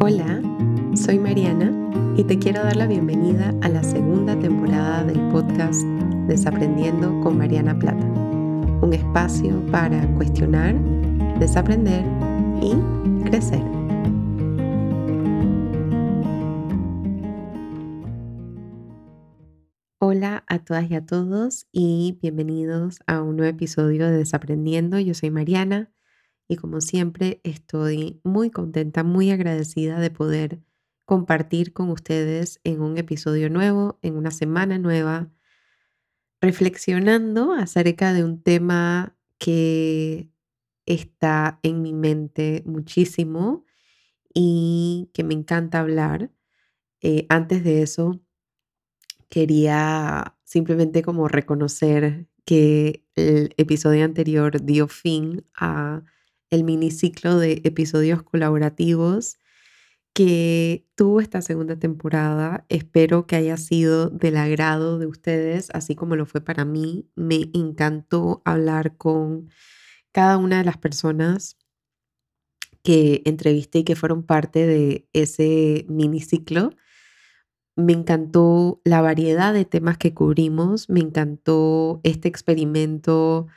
Hola, 0.00 0.40
soy 0.94 1.18
Mariana 1.18 1.70
y 2.16 2.24
te 2.24 2.38
quiero 2.38 2.62
dar 2.62 2.76
la 2.76 2.86
bienvenida 2.86 3.54
a 3.60 3.68
la 3.68 3.82
segunda 3.82 4.38
temporada 4.38 5.04
del 5.04 5.20
podcast 5.28 5.82
Desaprendiendo 6.26 7.20
con 7.20 7.36
Mariana 7.36 7.78
Plata, 7.78 8.06
un 8.06 8.94
espacio 8.94 9.60
para 9.66 10.06
cuestionar, 10.14 10.74
desaprender 11.38 12.06
y 12.62 12.74
crecer. 13.28 13.62
Hola 19.98 20.42
a 20.46 20.58
todas 20.58 20.90
y 20.90 20.94
a 20.94 21.04
todos 21.04 21.66
y 21.70 22.18
bienvenidos 22.22 23.00
a 23.06 23.20
un 23.20 23.36
nuevo 23.36 23.50
episodio 23.50 24.06
de 24.06 24.16
Desaprendiendo. 24.16 24.98
Yo 25.00 25.12
soy 25.12 25.30
Mariana 25.30 25.93
y 26.48 26.56
como 26.56 26.80
siempre 26.80 27.40
estoy 27.44 28.20
muy 28.24 28.50
contenta, 28.50 29.02
muy 29.04 29.30
agradecida 29.30 30.00
de 30.00 30.10
poder 30.10 30.60
compartir 31.04 31.72
con 31.72 31.90
ustedes 31.90 32.60
en 32.64 32.80
un 32.80 32.98
episodio 32.98 33.50
nuevo, 33.50 33.98
en 34.02 34.16
una 34.16 34.30
semana 34.30 34.78
nueva, 34.78 35.30
reflexionando 36.40 37.52
acerca 37.52 38.12
de 38.12 38.24
un 38.24 38.42
tema 38.42 39.16
que 39.38 40.30
está 40.86 41.58
en 41.62 41.82
mi 41.82 41.92
mente 41.92 42.62
muchísimo 42.66 43.64
y 44.34 45.10
que 45.14 45.24
me 45.24 45.34
encanta 45.34 45.80
hablar. 45.80 46.30
Eh, 47.00 47.26
antes 47.28 47.64
de 47.64 47.82
eso, 47.82 48.20
quería 49.28 50.36
simplemente 50.44 51.02
como 51.02 51.28
reconocer 51.28 52.28
que 52.44 53.04
el 53.14 53.54
episodio 53.56 54.04
anterior 54.04 54.62
dio 54.64 54.88
fin 54.88 55.44
a 55.54 56.02
el 56.54 56.64
miniciclo 56.64 57.38
de 57.38 57.60
episodios 57.64 58.22
colaborativos 58.22 59.38
que 60.14 60.86
tuvo 60.94 61.20
esta 61.20 61.42
segunda 61.42 61.76
temporada. 61.76 62.64
Espero 62.68 63.26
que 63.26 63.36
haya 63.36 63.56
sido 63.56 64.10
del 64.10 64.36
agrado 64.36 64.98
de 64.98 65.06
ustedes, 65.06 65.70
así 65.74 65.96
como 65.96 66.16
lo 66.16 66.24
fue 66.24 66.40
para 66.40 66.64
mí. 66.64 67.10
Me 67.16 67.50
encantó 67.52 68.40
hablar 68.44 68.96
con 68.96 69.50
cada 70.12 70.38
una 70.38 70.58
de 70.58 70.64
las 70.64 70.78
personas 70.78 71.58
que 72.84 73.22
entrevisté 73.24 73.80
y 73.80 73.84
que 73.84 73.96
fueron 73.96 74.22
parte 74.22 74.66
de 74.66 75.08
ese 75.12 75.84
miniciclo. 75.88 76.70
Me 77.76 77.92
encantó 77.92 78.80
la 78.84 79.00
variedad 79.00 79.52
de 79.52 79.64
temas 79.64 79.98
que 79.98 80.14
cubrimos, 80.14 80.88
me 80.88 81.00
encantó 81.00 82.00
este 82.04 82.28
experimento 82.28 83.48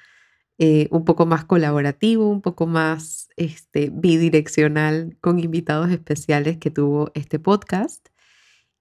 eh, 0.60 0.88
un 0.92 1.06
poco 1.06 1.26
más 1.26 1.46
colaborativo, 1.46 2.28
un 2.30 2.42
poco 2.42 2.66
más 2.66 3.30
este, 3.36 3.92
bidireccional 3.94 5.18
con 5.22 5.40
invitados 5.40 5.92
especiales 5.92 6.58
que 6.58 6.72
tuvo 6.72 7.12
este 7.14 7.40
podcast. 7.40 8.08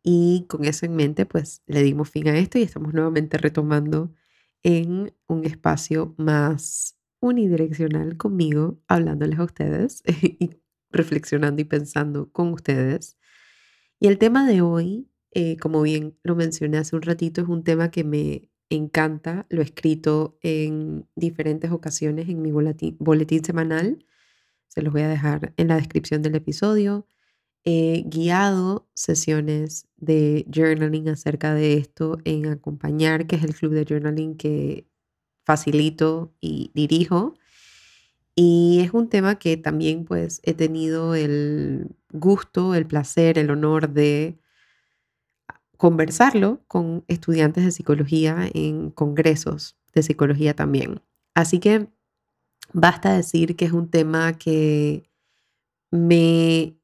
Y 0.03 0.47
con 0.49 0.65
eso 0.65 0.87
en 0.87 0.97
mente, 0.97 1.27
pues 1.27 1.63
le 1.67 1.83
dimos 1.83 2.09
fin 2.11 2.29
a 2.29 2.39
esto 2.39 2.59
y 2.59 2.63
estamos 2.63 2.95
nuevamente 2.95 3.39
retomando 3.39 4.15
en 4.63 5.15
un 5.27 5.45
espacio 5.45 6.15
más 6.17 6.97
unidireccional 7.21 8.17
conmigo, 8.17 8.81
hablándoles 8.89 9.39
a 9.39 9.45
ustedes 9.45 10.03
y 10.23 10.51
reflexionando 10.91 11.61
y 11.61 11.65
pensando 11.65 12.31
con 12.33 12.53
ustedes. 12.53 13.19
Y 14.01 14.09
el 14.09 14.19
tema 14.19 14.47
de 14.47 14.63
hoy, 14.63 15.11
eh, 15.33 15.57
como 15.59 15.83
bien 15.83 16.19
lo 16.23 16.37
mencioné 16.37 16.79
hace 16.79 16.97
un 16.97 17.03
ratito, 17.03 17.43
es 17.43 17.49
un 17.49 17.65
tema 17.65 17.91
que 17.91 18.05
me 18.05 18.51
encanta, 18.71 19.47
lo 19.49 19.61
he 19.61 19.65
escrito 19.65 20.39
en 20.43 21.07
diferentes 21.15 21.71
ocasiones 21.71 22.29
en 22.29 22.43
mi 22.43 22.53
boletín, 22.53 23.45
semanal, 23.45 24.05
se 24.69 24.83
los 24.83 24.93
voy 24.93 25.03
a 25.03 25.09
dejar 25.09 25.55
en 25.57 25.69
la 25.69 25.77
descripción 25.77 26.23
del 26.23 26.35
episodio. 26.35 27.07
He 27.65 28.05
guiado 28.07 28.89
sesiones 28.95 29.87
de 29.97 30.47
journaling 30.53 31.09
acerca 31.09 31.55
de 31.55 31.75
esto 31.75 32.19
en 32.25 32.47
Acompañar, 32.47 33.27
que 33.27 33.37
es 33.37 33.45
el 33.45 33.55
club 33.55 33.73
de 33.73 33.85
journaling 33.85 34.37
que 34.37 34.87
facilito 35.45 36.35
y 36.41 36.71
dirijo. 36.75 37.35
Y 38.35 38.81
es 38.83 38.93
un 38.93 39.09
tema 39.09 39.39
que 39.39 39.57
también 39.57 40.05
pues 40.05 40.41
he 40.45 40.53
tenido 40.53 41.15
el 41.15 41.97
gusto, 42.13 42.75
el 42.75 42.87
placer, 42.87 43.39
el 43.39 43.51
honor 43.51 43.91
de 43.91 44.39
conversarlo 45.77 46.61
con 46.69 47.05
estudiantes 47.09 47.65
de 47.65 47.71
psicología 47.71 48.49
en 48.55 48.91
congresos 48.91 49.77
de 49.95 50.03
psicología 50.03 50.55
también. 50.55 51.01
Así 51.35 51.59
que 51.59 51.89
basta 52.73 53.15
decir 53.15 53.57
que 53.57 53.67
es 53.67 53.73
un 53.73 53.91
tema 53.91 54.35
que 54.35 55.09
me 55.91 56.77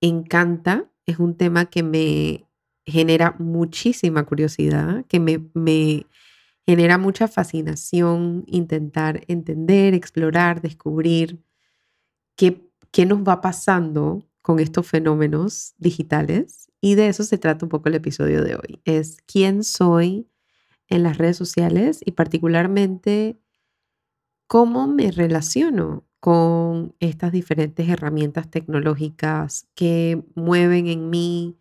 encanta, 0.00 0.90
es 1.04 1.18
un 1.18 1.36
tema 1.36 1.66
que 1.66 1.82
me 1.82 2.46
genera 2.84 3.34
muchísima 3.38 4.24
curiosidad, 4.24 5.04
que 5.06 5.20
me, 5.20 5.40
me 5.54 6.06
genera 6.66 6.98
mucha 6.98 7.28
fascinación 7.28 8.44
intentar 8.46 9.22
entender, 9.28 9.94
explorar, 9.94 10.60
descubrir 10.60 11.42
qué, 12.36 12.68
qué 12.90 13.06
nos 13.06 13.20
va 13.20 13.40
pasando 13.40 14.22
con 14.46 14.60
estos 14.60 14.86
fenómenos 14.86 15.74
digitales 15.76 16.70
y 16.80 16.94
de 16.94 17.08
eso 17.08 17.24
se 17.24 17.36
trata 17.36 17.64
un 17.64 17.68
poco 17.68 17.88
el 17.88 17.96
episodio 17.96 18.44
de 18.44 18.54
hoy. 18.54 18.80
Es 18.84 19.16
quién 19.26 19.64
soy 19.64 20.28
en 20.86 21.02
las 21.02 21.18
redes 21.18 21.36
sociales 21.36 21.98
y 22.04 22.12
particularmente 22.12 23.40
cómo 24.46 24.86
me 24.86 25.10
relaciono 25.10 26.06
con 26.20 26.94
estas 27.00 27.32
diferentes 27.32 27.88
herramientas 27.88 28.48
tecnológicas 28.48 29.66
que 29.74 30.22
mueven 30.36 30.86
en 30.86 31.10
mí 31.10 31.58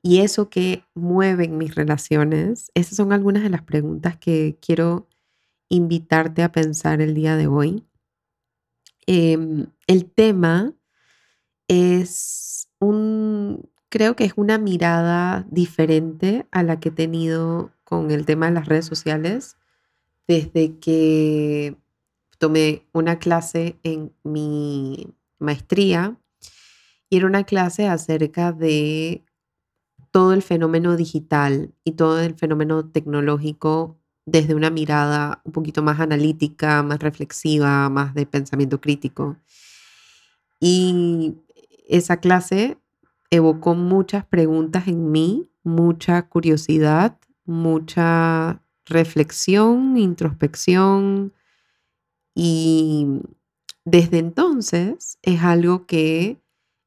y 0.00 0.20
eso 0.20 0.48
que 0.48 0.86
mueven 0.94 1.58
mis 1.58 1.74
relaciones. 1.74 2.70
Esas 2.72 2.96
son 2.96 3.12
algunas 3.12 3.42
de 3.42 3.50
las 3.50 3.62
preguntas 3.62 4.16
que 4.16 4.56
quiero 4.62 5.06
invitarte 5.68 6.42
a 6.42 6.50
pensar 6.50 7.02
el 7.02 7.12
día 7.12 7.36
de 7.36 7.46
hoy. 7.46 7.84
Em, 9.06 9.66
el 9.86 10.10
tema 10.10 10.74
es 11.68 12.68
un 12.78 13.70
creo 13.88 14.16
que 14.16 14.24
es 14.24 14.32
una 14.36 14.56
mirada 14.58 15.46
diferente 15.50 16.46
a 16.50 16.62
la 16.62 16.80
que 16.80 16.88
he 16.88 16.92
tenido 16.92 17.72
con 17.84 18.10
el 18.10 18.24
tema 18.24 18.46
de 18.46 18.52
las 18.52 18.66
redes 18.66 18.86
sociales 18.86 19.56
desde 20.26 20.78
que 20.78 21.76
tomé 22.38 22.86
una 22.92 23.18
clase 23.18 23.76
en 23.82 24.14
mi 24.24 25.08
maestría 25.38 26.16
y 27.10 27.18
era 27.18 27.26
una 27.26 27.44
clase 27.44 27.86
acerca 27.86 28.52
de 28.52 29.22
todo 30.10 30.32
el 30.32 30.42
fenómeno 30.42 30.96
digital 30.96 31.74
y 31.84 31.92
todo 31.92 32.20
el 32.20 32.34
fenómeno 32.34 32.88
tecnológico 32.88 33.98
desde 34.24 34.54
una 34.54 34.70
mirada 34.70 35.42
un 35.44 35.52
poquito 35.52 35.82
más 35.82 36.00
analítica, 36.00 36.82
más 36.82 37.00
reflexiva, 37.00 37.90
más 37.90 38.14
de 38.14 38.24
pensamiento 38.24 38.80
crítico. 38.80 39.36
Y 40.60 41.34
esa 41.92 42.16
clase 42.16 42.78
evocó 43.30 43.74
muchas 43.74 44.24
preguntas 44.24 44.88
en 44.88 45.10
mí, 45.10 45.50
mucha 45.62 46.22
curiosidad, 46.28 47.18
mucha 47.44 48.62
reflexión, 48.86 49.96
introspección 49.96 51.32
y 52.34 53.20
desde 53.84 54.18
entonces 54.18 55.18
es 55.22 55.42
algo 55.42 55.86
que 55.86 56.40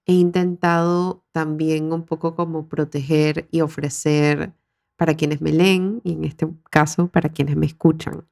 he 0.08 0.14
intentado 0.14 1.24
también 1.32 1.94
un 1.94 2.04
poco 2.04 2.36
como 2.36 2.68
proteger 2.68 3.48
y 3.52 3.62
ofrecer 3.62 4.54
para 4.98 5.16
quienes 5.16 5.42
me 5.42 5.52
leen 5.52 6.02
y 6.04 6.14
en 6.14 6.24
este 6.26 6.48
caso 6.70 7.08
para 7.08 7.30
quienes 7.30 7.56
me 7.56 7.66
escuchan. 7.66 8.28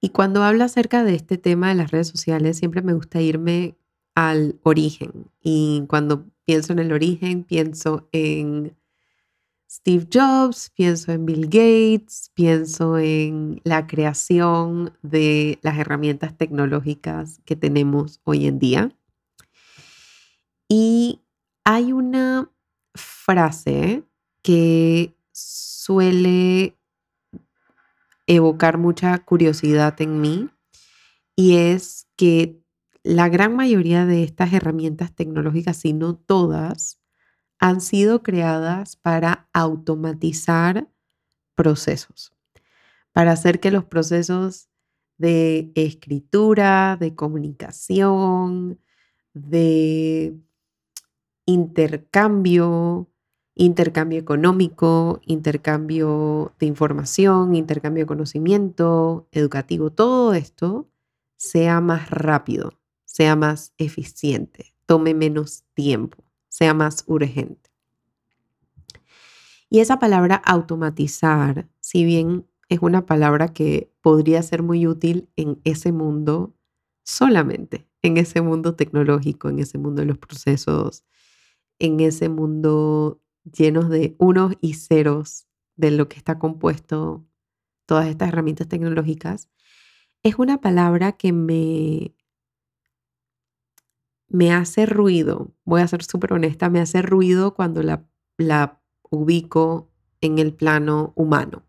Y 0.00 0.10
cuando 0.10 0.44
hablo 0.44 0.64
acerca 0.64 1.04
de 1.04 1.14
este 1.14 1.38
tema 1.38 1.68
de 1.68 1.74
las 1.74 1.90
redes 1.90 2.08
sociales, 2.08 2.56
siempre 2.56 2.82
me 2.82 2.92
gusta 2.92 3.20
irme 3.20 3.77
al 4.18 4.58
origen. 4.64 5.30
Y 5.40 5.84
cuando 5.86 6.26
pienso 6.44 6.72
en 6.72 6.80
el 6.80 6.92
origen, 6.92 7.44
pienso 7.44 8.08
en 8.10 8.76
Steve 9.70 10.08
Jobs, 10.12 10.72
pienso 10.74 11.12
en 11.12 11.24
Bill 11.24 11.44
Gates, 11.44 12.32
pienso 12.34 12.98
en 12.98 13.60
la 13.62 13.86
creación 13.86 14.92
de 15.02 15.60
las 15.62 15.78
herramientas 15.78 16.36
tecnológicas 16.36 17.40
que 17.44 17.54
tenemos 17.54 18.20
hoy 18.24 18.48
en 18.48 18.58
día. 18.58 18.92
Y 20.68 21.20
hay 21.62 21.92
una 21.92 22.50
frase 22.96 24.02
que 24.42 25.14
suele 25.30 26.76
evocar 28.26 28.78
mucha 28.78 29.16
curiosidad 29.18 30.00
en 30.00 30.20
mí 30.20 30.50
y 31.36 31.54
es 31.54 32.08
que 32.16 32.58
la 33.08 33.30
gran 33.30 33.56
mayoría 33.56 34.04
de 34.04 34.22
estas 34.22 34.52
herramientas 34.52 35.14
tecnológicas, 35.14 35.78
si 35.78 35.94
no 35.94 36.14
todas, 36.14 37.00
han 37.58 37.80
sido 37.80 38.22
creadas 38.22 38.96
para 38.96 39.48
automatizar 39.54 40.90
procesos, 41.54 42.34
para 43.12 43.32
hacer 43.32 43.60
que 43.60 43.70
los 43.70 43.86
procesos 43.86 44.68
de 45.16 45.72
escritura, 45.74 46.98
de 47.00 47.14
comunicación, 47.14 48.78
de 49.32 50.36
intercambio, 51.46 53.08
intercambio 53.54 54.18
económico, 54.18 55.22
intercambio 55.24 56.52
de 56.58 56.66
información, 56.66 57.54
intercambio 57.54 58.02
de 58.02 58.06
conocimiento, 58.06 59.26
educativo, 59.32 59.90
todo 59.90 60.34
esto 60.34 60.90
sea 61.38 61.80
más 61.80 62.10
rápido, 62.10 62.74
sea 63.18 63.34
más 63.34 63.72
eficiente, 63.78 64.76
tome 64.86 65.12
menos 65.12 65.64
tiempo, 65.74 66.22
sea 66.48 66.72
más 66.72 67.02
urgente. 67.08 67.68
Y 69.68 69.80
esa 69.80 69.98
palabra 69.98 70.36
automatizar, 70.36 71.68
si 71.80 72.04
bien 72.04 72.46
es 72.68 72.78
una 72.80 73.06
palabra 73.06 73.52
que 73.52 73.92
podría 74.02 74.40
ser 74.44 74.62
muy 74.62 74.86
útil 74.86 75.28
en 75.34 75.60
ese 75.64 75.90
mundo 75.90 76.54
solamente, 77.02 77.88
en 78.02 78.18
ese 78.18 78.40
mundo 78.40 78.76
tecnológico, 78.76 79.48
en 79.48 79.58
ese 79.58 79.78
mundo 79.78 80.02
de 80.02 80.06
los 80.06 80.18
procesos, 80.18 81.04
en 81.80 81.98
ese 81.98 82.28
mundo 82.28 83.20
llenos 83.42 83.88
de 83.88 84.14
unos 84.18 84.54
y 84.60 84.74
ceros 84.74 85.48
de 85.74 85.90
lo 85.90 86.08
que 86.08 86.18
está 86.18 86.38
compuesto 86.38 87.26
todas 87.84 88.06
estas 88.06 88.28
herramientas 88.28 88.68
tecnológicas, 88.68 89.48
es 90.22 90.38
una 90.38 90.60
palabra 90.60 91.12
que 91.12 91.32
me, 91.32 92.14
me 94.28 94.52
hace 94.52 94.86
ruido. 94.86 95.52
Voy 95.64 95.80
a 95.80 95.88
ser 95.88 96.02
súper 96.04 96.32
honesta, 96.32 96.70
me 96.70 96.80
hace 96.80 97.02
ruido 97.02 97.54
cuando 97.54 97.82
la, 97.82 98.04
la 98.36 98.80
ubico 99.10 99.90
en 100.20 100.38
el 100.38 100.52
plano 100.52 101.12
humano. 101.16 101.62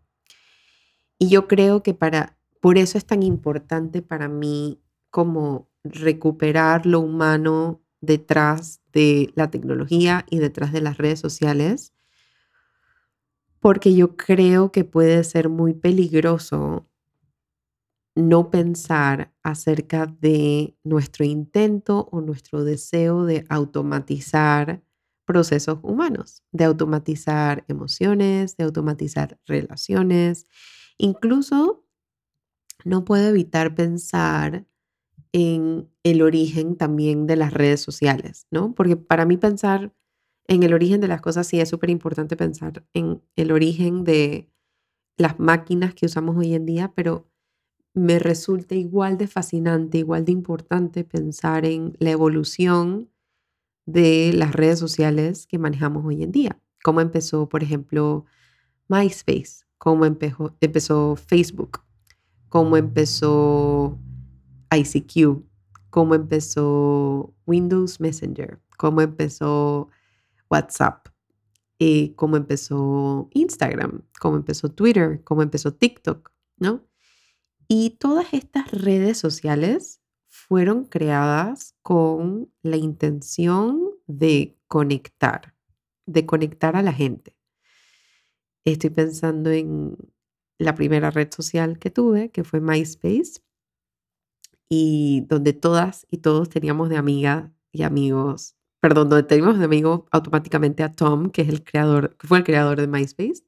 Y 1.18 1.28
yo 1.28 1.48
creo 1.48 1.82
que 1.82 1.94
para, 1.94 2.38
por 2.60 2.78
eso 2.78 2.98
es 2.98 3.04
tan 3.04 3.22
importante 3.22 4.02
para 4.02 4.28
mí 4.28 4.80
como 5.10 5.68
recuperar 5.84 6.86
lo 6.86 7.00
humano 7.00 7.82
detrás 8.00 8.80
de 8.92 9.32
la 9.34 9.50
tecnología 9.50 10.26
y 10.30 10.38
detrás 10.38 10.72
de 10.72 10.80
las 10.80 10.98
redes 10.98 11.20
sociales, 11.20 11.92
porque 13.60 13.94
yo 13.94 14.16
creo 14.16 14.72
que 14.72 14.84
puede 14.84 15.22
ser 15.24 15.48
muy 15.48 15.74
peligroso 15.74 16.89
no 18.16 18.50
pensar 18.50 19.32
acerca 19.42 20.06
de 20.06 20.76
nuestro 20.84 21.24
intento 21.24 22.08
o 22.12 22.20
nuestro 22.20 22.64
deseo 22.64 23.24
de 23.24 23.44
automatizar 23.48 24.82
procesos 25.26 25.78
humanos, 25.82 26.42
de 26.52 26.64
automatizar 26.64 27.64
emociones, 27.68 28.56
de 28.56 28.64
automatizar 28.64 29.38
relaciones. 29.46 30.46
Incluso 30.98 31.84
no 32.84 33.04
puedo 33.04 33.28
evitar 33.28 33.74
pensar 33.74 34.66
en 35.32 35.90
el 36.04 36.22
origen 36.22 36.76
también 36.76 37.26
de 37.26 37.36
las 37.36 37.54
redes 37.54 37.80
sociales, 37.80 38.46
¿no? 38.50 38.74
Porque 38.74 38.96
para 38.96 39.26
mí 39.26 39.36
pensar 39.36 39.94
en 40.48 40.62
el 40.64 40.74
origen 40.74 41.00
de 41.00 41.08
las 41.08 41.20
cosas 41.20 41.46
sí 41.46 41.60
es 41.60 41.68
súper 41.68 41.90
importante 41.90 42.36
pensar 42.36 42.84
en 42.94 43.22
el 43.36 43.52
origen 43.52 44.04
de 44.04 44.50
las 45.18 45.38
máquinas 45.40 45.94
que 45.94 46.06
usamos 46.06 46.36
hoy 46.36 46.54
en 46.54 46.66
día, 46.66 46.92
pero 46.94 47.29
me 47.94 48.18
resulta 48.18 48.74
igual 48.74 49.18
de 49.18 49.26
fascinante, 49.26 49.98
igual 49.98 50.24
de 50.24 50.32
importante 50.32 51.04
pensar 51.04 51.64
en 51.64 51.96
la 51.98 52.10
evolución 52.10 53.10
de 53.86 54.32
las 54.34 54.52
redes 54.52 54.78
sociales 54.78 55.46
que 55.46 55.58
manejamos 55.58 56.04
hoy 56.04 56.22
en 56.22 56.32
día. 56.32 56.60
Cómo 56.82 57.00
empezó, 57.00 57.48
por 57.48 57.62
ejemplo, 57.62 58.24
MySpace, 58.88 59.64
cómo 59.78 60.04
empezó, 60.04 61.16
Facebook, 61.16 61.80
cómo 62.48 62.76
empezó 62.76 63.98
ICQ, 64.70 65.42
cómo 65.90 66.14
empezó 66.14 67.34
Windows 67.46 68.00
Messenger, 68.00 68.60
cómo 68.76 69.00
empezó 69.00 69.88
WhatsApp, 70.48 71.08
y 71.80 72.10
cómo 72.10 72.36
empezó 72.36 73.30
Instagram, 73.32 74.02
cómo 74.20 74.36
empezó 74.36 74.70
Twitter, 74.70 75.24
cómo 75.24 75.40
empezó 75.40 75.72
TikTok, 75.72 76.30
¿no? 76.58 76.84
Y 77.72 77.90
todas 77.90 78.34
estas 78.34 78.68
redes 78.72 79.16
sociales 79.16 80.00
fueron 80.26 80.86
creadas 80.86 81.76
con 81.82 82.52
la 82.62 82.76
intención 82.76 83.92
de 84.08 84.58
conectar, 84.66 85.54
de 86.04 86.26
conectar 86.26 86.74
a 86.74 86.82
la 86.82 86.92
gente. 86.92 87.36
Estoy 88.64 88.90
pensando 88.90 89.50
en 89.50 89.96
la 90.58 90.74
primera 90.74 91.12
red 91.12 91.32
social 91.32 91.78
que 91.78 91.90
tuve, 91.90 92.32
que 92.32 92.42
fue 92.42 92.60
MySpace, 92.60 93.40
y 94.68 95.20
donde 95.28 95.52
todas 95.52 96.08
y 96.10 96.18
todos 96.18 96.48
teníamos 96.48 96.88
de 96.88 96.96
amiga 96.96 97.52
y 97.70 97.84
amigos, 97.84 98.56
perdón, 98.80 99.10
donde 99.10 99.28
teníamos 99.28 99.60
de 99.60 99.66
amigo 99.66 100.08
automáticamente 100.10 100.82
a 100.82 100.90
Tom, 100.90 101.30
que 101.30 101.42
es 101.42 101.48
el 101.48 101.62
creador, 101.62 102.16
que 102.16 102.26
fue 102.26 102.38
el 102.38 102.44
creador 102.44 102.80
de 102.80 102.88
MySpace. 102.88 103.44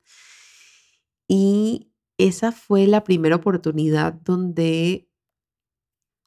Y 1.27 1.92
esa 2.27 2.53
fue 2.53 2.87
la 2.87 3.05
primera 3.05 3.37
oportunidad 3.37 4.13
donde 4.15 5.09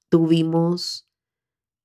tuvimos 0.10 1.08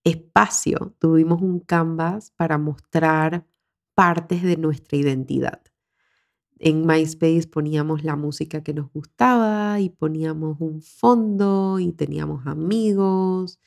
espacio, 0.04 0.94
tuvimos 0.98 1.42
un 1.42 1.60
canvas 1.60 2.32
para 2.36 2.58
mostrar 2.58 3.46
partes 3.94 4.42
de 4.42 4.56
nuestra 4.56 4.98
identidad. 4.98 5.62
En 6.58 6.86
MySpace 6.86 7.48
poníamos 7.48 8.04
la 8.04 8.16
música 8.16 8.62
que 8.62 8.74
nos 8.74 8.92
gustaba 8.92 9.80
y 9.80 9.90
poníamos 9.90 10.58
un 10.60 10.82
fondo 10.82 11.78
y 11.78 11.92
teníamos 11.92 12.46
amigos. 12.46 13.58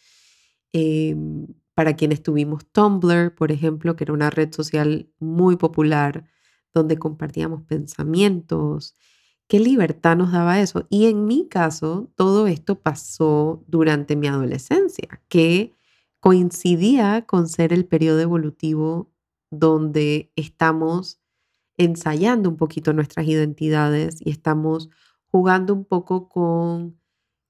Em, 0.74 1.48
para 1.76 1.96
quienes 1.96 2.22
tuvimos 2.24 2.66
Tumblr, 2.72 3.34
por 3.36 3.52
ejemplo, 3.52 3.96
que 3.96 4.04
era 4.06 4.14
una 4.14 4.30
red 4.30 4.54
social 4.54 5.10
muy 5.20 5.56
popular 5.58 6.26
donde 6.74 6.98
compartíamos 7.00 7.64
pensamientos. 7.64 8.96
¿Qué 9.54 9.60
libertad 9.60 10.18
nos 10.18 10.32
daba 10.32 10.60
eso? 10.60 10.88
Y 10.90 11.06
en 11.06 11.28
mi 11.28 11.48
caso, 11.48 12.10
todo 12.16 12.48
esto 12.48 12.82
pasó 12.82 13.64
durante 13.68 14.16
mi 14.16 14.26
adolescencia, 14.26 15.22
que 15.28 15.76
coincidía 16.20 17.28
con 17.28 17.48
ser 17.48 17.72
el 17.72 17.86
periodo 17.86 18.20
evolutivo 18.20 19.12
donde 19.52 20.32
estamos 20.36 21.20
ensayando 21.78 22.50
un 22.50 22.58
poquito 22.58 22.94
nuestras 22.94 23.28
identidades 23.28 24.18
y 24.26 24.32
estamos 24.32 24.90
jugando 25.28 25.76
un 25.76 25.86
poco 25.86 26.30
con 26.30 27.00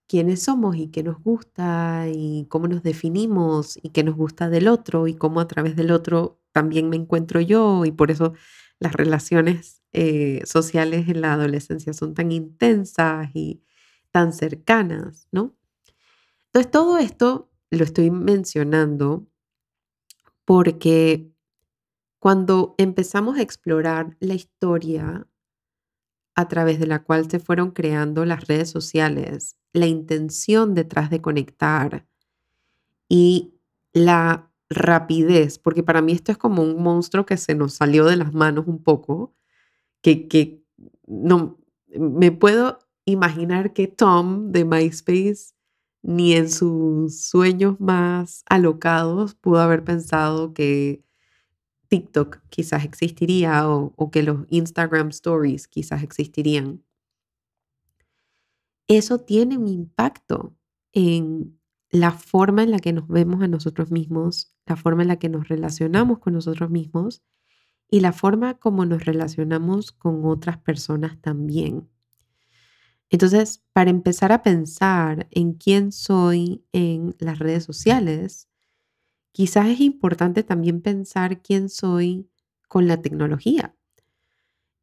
quiénes 0.06 0.44
somos 0.44 0.76
y 0.76 0.90
qué 0.90 1.04
nos 1.04 1.24
gusta 1.24 2.08
y 2.14 2.48
cómo 2.50 2.68
nos 2.68 2.84
definimos 2.84 3.80
y 3.82 3.92
qué 3.92 4.04
nos 4.04 4.18
gusta 4.18 4.50
del 4.50 4.68
otro 4.68 5.08
y 5.08 5.14
cómo 5.14 5.40
a 5.40 5.48
través 5.48 5.78
del 5.78 5.92
otro 5.92 6.42
también 6.52 6.90
me 6.90 6.98
encuentro 6.98 7.40
yo 7.40 7.86
y 7.86 7.92
por 7.94 8.12
eso 8.12 8.34
las 8.80 8.92
relaciones 8.92 9.83
eh, 9.94 10.42
sociales 10.46 11.08
en 11.08 11.22
la 11.22 11.34
adolescencia 11.34 11.94
son 11.94 12.14
tan 12.14 12.32
intensas 12.32 13.30
y 13.34 13.64
tan 14.12 14.34
cercanas, 14.34 15.28
¿no? 15.32 15.56
Entonces 16.48 16.72
todo 16.72 16.98
esto 16.98 17.50
lo 17.72 17.84
estoy 17.84 18.12
mencionando 18.12 19.28
porque 20.46 21.32
cuando 22.20 22.76
empezamos 22.78 23.38
a 23.38 23.42
explorar 23.42 24.16
la 24.20 24.34
historia 24.34 25.28
a 26.36 26.48
través 26.48 26.80
de 26.80 26.88
la 26.88 27.04
cual 27.04 27.30
se 27.30 27.40
fueron 27.40 27.72
creando 27.72 28.26
las 28.26 28.48
redes 28.48 28.70
sociales, 28.70 29.56
la 29.72 29.88
intención 29.88 30.74
detrás 30.74 31.10
de 31.10 31.22
conectar 31.22 32.08
y 33.10 33.54
la 33.94 34.52
rapidez, 34.70 35.60
porque 35.60 35.84
para 35.84 36.02
mí 36.02 36.14
esto 36.14 36.32
es 36.32 36.38
como 36.38 36.64
un 36.64 36.82
monstruo 36.82 37.26
que 37.26 37.38
se 37.38 37.56
nos 37.56 37.74
salió 37.74 38.06
de 38.06 38.16
las 38.16 38.34
manos 38.34 38.66
un 38.68 38.82
poco, 38.82 39.36
que, 40.04 40.28
que 40.28 40.64
no 41.08 41.58
me 41.88 42.32
puedo 42.32 42.80
imaginar 43.06 43.74
que 43.74 43.88
Tom 43.88 44.52
de 44.52 44.66
MySpace 44.66 45.54
ni 46.04 46.34
en 46.34 46.50
sus 46.50 47.22
sueños 47.22 47.80
más 47.80 48.44
alocados 48.48 49.36
pudo 49.36 49.60
haber 49.60 49.84
pensado 49.84 50.54
que 50.54 51.04
TikTok 51.88 52.40
quizás 52.50 52.84
existiría 52.84 53.70
o, 53.70 53.94
o 53.96 54.12
que 54.12 54.24
los 54.24 54.46
Instagram 54.50 55.10
Stories 55.10 55.68
quizás 55.68 56.04
existirían. 56.04 56.84
Eso 58.88 59.20
tiene 59.20 59.58
un 59.58 59.68
impacto 59.70 60.56
en 60.92 61.58
la 61.90 62.12
forma 62.12 62.64
en 62.64 62.72
la 62.72 62.80
que 62.80 62.92
nos 62.92 63.08
vemos 63.08 63.42
a 63.42 63.48
nosotros 63.48 63.92
mismos, 63.92 64.54
la 64.66 64.76
forma 64.76 65.04
en 65.04 65.08
la 65.08 65.20
que 65.20 65.30
nos 65.30 65.48
relacionamos 65.48 66.20
con 66.20 66.34
nosotros 66.34 66.70
mismos 66.70 67.24
y 67.90 68.00
la 68.00 68.14
forma 68.14 68.56
como 68.56 68.86
nos 68.86 69.06
relacionamos 69.06 69.92
con 69.92 70.26
otras 70.26 70.58
personas 70.58 71.20
también. 71.22 71.90
Entonces, 73.10 73.64
para 73.74 73.92
empezar 73.92 74.32
a 74.32 74.42
pensar 74.42 75.28
en 75.30 75.54
quién 75.54 75.92
soy 75.92 76.66
en 76.72 77.16
las 77.20 77.38
redes 77.38 77.64
sociales, 77.64 78.50
quizás 79.32 79.68
es 79.68 79.82
importante 79.82 80.42
también 80.42 80.82
pensar 80.82 81.42
quién 81.44 81.70
soy 81.70 82.28
con 82.68 82.88
la 82.88 83.02
tecnología. 83.02 83.76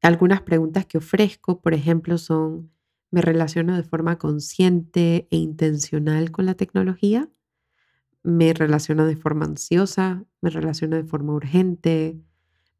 Algunas 0.01 0.43
preguntas 0.43 0.87
que 0.87 0.99
ofrezco, 0.99 1.61
por 1.61 1.75
ejemplo, 1.75 2.19
son, 2.19 2.71
me 3.11 3.21
relaciono 3.21 3.77
de 3.77 3.83
forma 3.83 4.17
consciente 4.17 5.27
e 5.31 5.37
intencional 5.37 6.31
con 6.31 6.47
la 6.47 6.55
tecnología, 6.55 7.29
me 8.23 8.53
relaciono 8.53 9.07
de 9.07 9.17
forma 9.17 9.47
ansiosa, 9.47 10.25
me 10.41 10.51
relaciono 10.51 10.95
de 10.95 11.05
forma 11.05 11.33
urgente, 11.35 12.21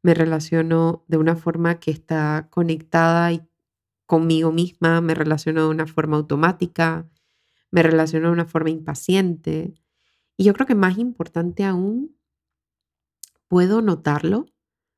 me 0.03 0.13
relaciono 0.13 1.03
de 1.07 1.17
una 1.17 1.35
forma 1.35 1.79
que 1.79 1.91
está 1.91 2.47
conectada 2.49 3.31
y 3.33 3.41
conmigo 4.05 4.51
misma, 4.51 5.01
me 5.01 5.15
relaciono 5.15 5.63
de 5.63 5.69
una 5.69 5.87
forma 5.87 6.17
automática, 6.17 7.09
me 7.71 7.83
relaciono 7.83 8.27
de 8.27 8.33
una 8.33 8.45
forma 8.45 8.69
impaciente. 8.69 9.73
Y 10.37 10.43
yo 10.45 10.53
creo 10.53 10.67
que 10.67 10.75
más 10.75 10.97
importante 10.97 11.63
aún, 11.63 12.17
puedo 13.47 13.81
notarlo, 13.81 14.47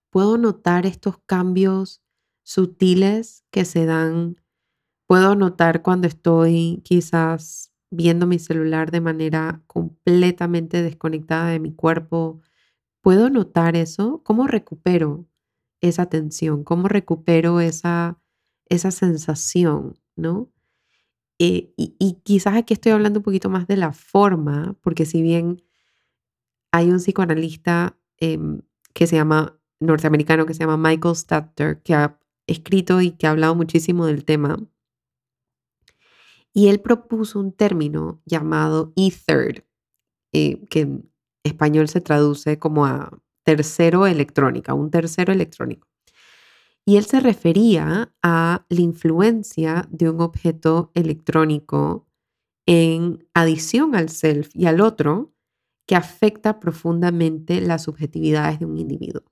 puedo 0.10 0.38
notar 0.38 0.86
estos 0.86 1.18
cambios 1.26 2.02
sutiles 2.44 3.46
que 3.52 3.66
se 3.66 3.86
dan, 3.86 4.38
puedo 5.08 5.36
notar 5.36 5.82
cuando 5.82 6.08
estoy 6.08 6.82
quizás 6.84 7.74
viendo 7.92 8.28
mi 8.28 8.40
celular 8.40 8.92
de 8.92 9.02
manera 9.02 9.64
completamente 9.68 10.82
desconectada 10.84 11.50
de 11.50 11.60
mi 11.60 11.74
cuerpo, 11.74 12.42
puedo 13.04 13.30
notar 13.30 13.76
eso, 13.76 14.22
cómo 14.24 14.48
recupero 14.48 15.28
esa 15.82 16.08
tensión, 16.08 16.64
cómo 16.64 16.88
recupero 16.88 17.60
esa, 17.60 18.18
esa 18.70 18.92
sensación, 18.92 20.00
¿no? 20.16 20.50
Eh, 21.38 21.74
y, 21.76 22.22
quizás 22.24 22.56
aquí 22.56 22.74
estoy 22.74 22.94
hablando 22.94 23.20
un 23.20 23.24
poquito 23.24 23.50
más 23.50 23.68
de 23.68 23.76
la 23.76 23.92
forma, 23.92 24.78
porque 24.82 25.06
si 25.06 25.22
bien 25.22 25.62
hay 26.72 26.90
un 26.92 27.00
psicoanalista 27.00 27.98
em, 28.18 28.62
que 28.94 29.06
se 29.08 29.18
llama, 29.18 29.60
norteamericano, 29.82 30.46
que 30.46 30.54
se 30.54 30.62
llama 30.62 30.78
Michael 30.78 31.16
Statter, 31.18 31.82
que 31.84 31.96
ha 31.96 32.18
escrito 32.48 33.02
y 33.02 33.12
que 33.12 33.28
ha 33.28 33.32
hablado 33.32 33.54
muchísimo 33.56 34.06
del 34.06 34.24
tema, 34.24 34.58
y 36.54 36.70
él 36.70 36.80
propuso 36.80 37.40
un 37.40 37.52
término 37.52 38.22
llamado 38.26 38.94
e-third, 38.96 39.66
eh, 40.32 40.66
que 40.70 41.02
español 41.44 41.88
se 41.90 42.02
traduce 42.02 42.60
como 42.60 42.86
a 42.86 43.20
tercero 43.44 44.08
electrónica, 44.08 44.74
un 44.74 44.92
tercero 44.92 45.34
electrónico. 45.34 45.88
Y 46.86 46.98
él 46.98 47.06
se 47.06 47.20
refería 47.20 48.14
a 48.22 48.66
la 48.70 48.82
influencia 48.82 49.88
de 49.90 50.10
un 50.10 50.22
objeto 50.22 50.92
electrónico 50.96 52.08
en 52.66 53.26
adición 53.34 53.96
al 53.96 54.10
self 54.10 54.50
y 54.56 54.66
al 54.66 54.82
otro 54.82 55.34
que 55.88 55.96
afecta 55.96 56.60
profundamente 56.60 57.62
las 57.62 57.84
subjetividades 57.84 58.60
de 58.60 58.66
un 58.66 58.78
individuo. 58.78 59.24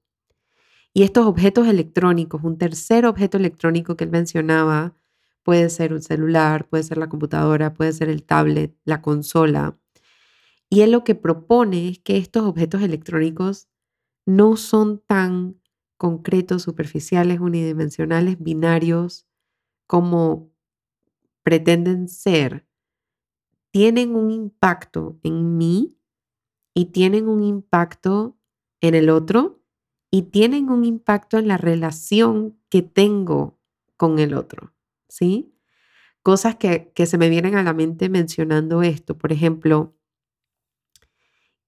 Y 0.93 1.03
estos 1.03 1.25
objetos 1.25 1.67
electrónicos, 1.67 2.43
un 2.43 2.57
tercer 2.57 3.05
objeto 3.05 3.37
electrónico 3.37 3.95
que 3.95 4.03
él 4.03 4.09
mencionaba, 4.11 4.95
puede 5.43 5.69
ser 5.69 5.93
un 5.93 6.01
celular, 6.01 6.67
puede 6.67 6.83
ser 6.83 6.97
la 6.97 7.09
computadora, 7.09 7.73
puede 7.73 7.93
ser 7.93 8.09
el 8.09 8.23
tablet, 8.23 8.75
la 8.85 9.01
consola. 9.01 9.77
Y 10.73 10.81
él 10.81 10.91
lo 10.91 11.03
que 11.03 11.15
propone 11.15 11.89
es 11.89 11.99
que 11.99 12.15
estos 12.15 12.43
objetos 12.45 12.81
electrónicos 12.81 13.67
no 14.25 14.55
son 14.55 14.99
tan 14.99 15.59
concretos, 15.97 16.63
superficiales, 16.63 17.41
unidimensionales, 17.41 18.41
binarios, 18.41 19.27
como 19.87 20.49
pretenden 21.43 22.09
ser, 22.09 22.67
tienen 23.71 24.15
un 24.15 24.31
impacto 24.31 25.17
en 25.23 25.57
mí 25.57 25.97
y 26.73 26.87
tienen 26.87 27.29
un 27.29 27.43
impacto 27.43 28.37
en 28.81 28.95
el 28.95 29.09
otro 29.09 29.61
y 30.11 30.23
tienen 30.23 30.69
un 30.69 30.85
impacto 30.85 31.37
en 31.37 31.47
la 31.47 31.57
relación 31.57 32.59
que 32.69 32.81
tengo 32.81 33.59
con 33.97 34.19
el 34.19 34.33
otro, 34.33 34.73
¿sí? 35.07 35.53
Cosas 36.23 36.55
que, 36.57 36.91
que 36.95 37.05
se 37.05 37.17
me 37.17 37.29
vienen 37.29 37.55
a 37.55 37.63
la 37.63 37.73
mente 37.73 38.09
mencionando 38.09 38.83
esto, 38.83 39.17
por 39.17 39.31
ejemplo, 39.31 39.95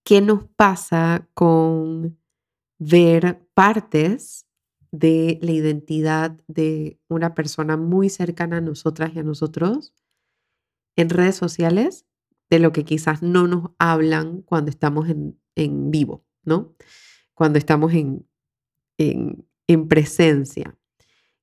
¿qué 0.03 0.21
nos 0.21 0.45
pasa 0.55 1.27
con 1.33 2.19
ver 2.79 3.47
partes 3.53 4.45
de 4.91 5.39
la 5.41 5.51
identidad 5.51 6.39
de 6.47 6.99
una 7.07 7.33
persona 7.33 7.77
muy 7.77 8.09
cercana 8.09 8.57
a 8.57 8.61
nosotras 8.61 9.11
y 9.15 9.19
a 9.19 9.23
nosotros 9.23 9.93
en 10.95 11.09
redes 11.09 11.35
sociales, 11.35 12.05
de 12.49 12.59
lo 12.59 12.71
que 12.71 12.85
quizás 12.85 13.23
no 13.23 13.47
nos 13.47 13.71
hablan 13.79 14.43
cuando 14.43 14.69
estamos 14.69 15.07
en, 15.09 15.91
vivo, 15.91 16.23
¿no? 16.43 16.75
Cuando 17.33 17.57
estamos 17.57 17.93
en, 17.93 18.27
en, 18.99 19.47
en 19.67 19.87
presencia. 19.87 20.77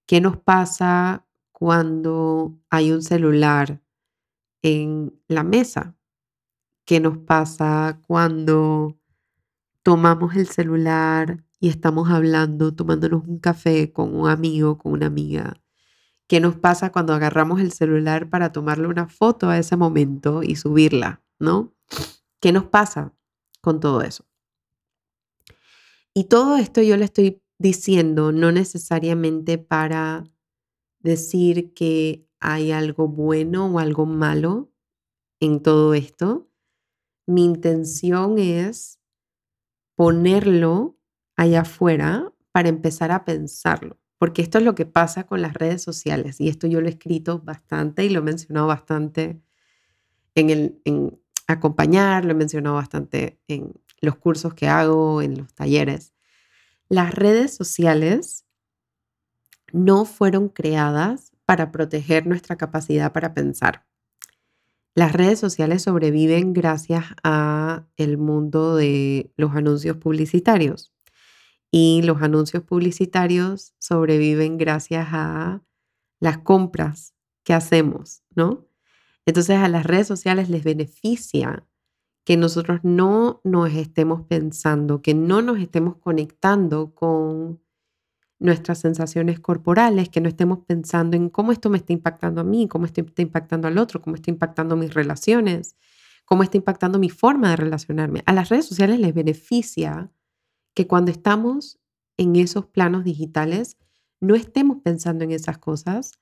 ¿Qué 0.07 0.21
nos 0.21 0.37
pasa 0.37 1.26
cuando 1.52 2.59
hay 2.71 2.93
un 2.93 3.02
celular 3.02 3.83
en 4.62 5.21
la 5.26 5.43
mesa? 5.43 5.97
¿Qué 6.90 6.99
nos 6.99 7.18
pasa 7.18 8.02
cuando 8.09 8.99
tomamos 9.85 10.35
el 10.35 10.49
celular 10.49 11.44
y 11.61 11.68
estamos 11.68 12.11
hablando, 12.11 12.75
tomándonos 12.75 13.28
un 13.28 13.38
café 13.38 13.92
con 13.92 14.12
un 14.12 14.28
amigo, 14.28 14.76
con 14.76 14.94
una 14.94 15.06
amiga. 15.06 15.62
¿Qué 16.26 16.40
nos 16.40 16.56
pasa 16.56 16.90
cuando 16.90 17.12
agarramos 17.14 17.61
el 17.61 17.70
celular 17.70 18.28
para 18.28 18.50
tomarle 18.50 18.88
una 18.88 19.06
foto 19.06 19.49
a 19.49 19.59
ese 19.59 19.76
momento 19.76 20.42
y 20.42 20.56
subirla, 20.56 21.23
¿no? 21.38 21.76
¿Qué 22.40 22.50
nos 22.50 22.64
pasa 22.64 23.14
con 23.61 23.78
todo 23.78 24.02
eso? 24.02 24.25
Y 26.12 26.25
todo 26.25 26.56
esto 26.56 26.82
yo 26.82 26.97
le 26.97 27.04
estoy 27.04 27.40
diciendo 27.56 28.32
no 28.32 28.50
necesariamente 28.50 29.59
para 29.59 30.25
decir 30.99 31.73
que 31.73 32.26
hay 32.40 32.73
algo 32.73 33.06
bueno 33.06 33.66
o 33.66 33.78
algo 33.78 34.06
malo 34.06 34.73
en 35.38 35.62
todo 35.62 35.94
esto. 35.94 36.50
Mi 37.31 37.45
intención 37.45 38.41
es 38.41 38.99
ponerlo 39.95 40.99
allá 41.37 41.61
afuera 41.61 42.33
para 42.51 42.69
empezar 42.69 43.13
a 43.13 43.25
pensarlo. 43.25 44.01
Porque 44.19 44.43
esto 44.43 44.59
es 44.59 44.65
lo 44.65 44.75
que 44.75 44.85
pasa 44.85 45.29
con 45.29 45.41
las 45.41 45.55
redes 45.55 45.81
sociales. 45.81 46.41
Y 46.41 46.49
esto 46.49 46.67
yo 46.67 46.81
lo 46.81 46.89
he 46.89 46.91
escrito 46.91 47.39
bastante 47.39 48.05
y 48.05 48.09
lo 48.09 48.19
he 48.19 48.23
mencionado 48.23 48.67
bastante 48.67 49.41
en, 50.35 50.51
el, 50.51 50.83
en 50.85 51.21
acompañar, 51.47 52.25
lo 52.25 52.33
he 52.33 52.35
mencionado 52.35 52.75
bastante 52.75 53.41
en 53.47 53.75
los 54.01 54.17
cursos 54.17 54.53
que 54.55 54.67
hago, 54.67 55.23
en 55.23 55.39
los 55.39 55.55
talleres. 55.55 56.13
Las 56.89 57.15
redes 57.15 57.55
sociales 57.55 58.45
no 59.73 60.05
fueron 60.05 60.49
creadas 60.49 61.31
para 61.45 61.71
proteger 61.71 62.27
nuestra 62.27 62.57
capacidad 62.57 63.13
para 63.13 63.35
pensar. 63.35 63.87
Las 64.94 65.12
redes 65.12 65.38
sociales 65.38 65.82
sobreviven 65.82 66.52
gracias 66.52 67.04
a 67.23 67.87
el 67.97 68.18
mundo 68.18 68.75
de 68.76 69.32
los 69.37 69.54
anuncios 69.54 69.97
publicitarios 69.97 70.92
y 71.70 72.02
los 72.02 72.23
anuncios 72.23 72.64
publicitarios 72.64 73.75
sobreviven 73.78 74.59
gracias 74.59 75.09
a 75.12 75.62
las 76.18 76.38
compras 76.38 77.14
que 77.44 77.54
hacemos, 77.54 78.23
¿no? 78.35 78.66
Entonces 79.26 79.59
a 79.59 79.68
las 79.68 79.87
redes 79.87 80.09
sociales 80.09 80.49
les 80.50 80.64
beneficia 80.64 81.66
que 82.25 82.37
nosotros 82.37 82.80
no 82.82 83.40
nos 83.44 83.73
estemos 83.73 84.23
pensando, 84.26 85.02
que 85.02 85.14
no 85.14 85.40
nos 85.40 85.59
estemos 85.61 85.97
conectando 85.97 86.94
con 86.94 87.62
nuestras 88.40 88.78
sensaciones 88.78 89.38
corporales, 89.38 90.09
que 90.09 90.20
no 90.20 90.28
estemos 90.28 90.61
pensando 90.66 91.16
en 91.16 91.28
cómo 91.28 91.52
esto 91.52 91.68
me 91.68 91.76
está 91.76 91.92
impactando 91.92 92.40
a 92.40 92.44
mí, 92.44 92.66
cómo 92.68 92.87
esto 92.87 93.02
está 93.02 93.23
impactando 93.23 93.68
al 93.68 93.78
otro, 93.78 94.00
cómo 94.00 94.16
está 94.16 94.30
impactando 94.30 94.76
mis 94.76 94.94
relaciones, 94.94 95.76
cómo 96.25 96.42
está 96.42 96.56
impactando 96.56 96.99
mi 96.99 97.11
forma 97.11 97.50
de 97.50 97.56
relacionarme. 97.56 98.23
A 98.25 98.32
las 98.32 98.49
redes 98.49 98.66
sociales 98.66 98.99
les 98.99 99.14
beneficia 99.14 100.11
que 100.75 100.87
cuando 100.87 101.11
estamos 101.11 101.78
en 102.16 102.35
esos 102.37 102.66
planos 102.66 103.04
digitales 103.04 103.76
no 104.20 104.35
estemos 104.35 104.78
pensando 104.82 105.23
en 105.25 105.32
esas 105.32 105.59
cosas, 105.59 106.12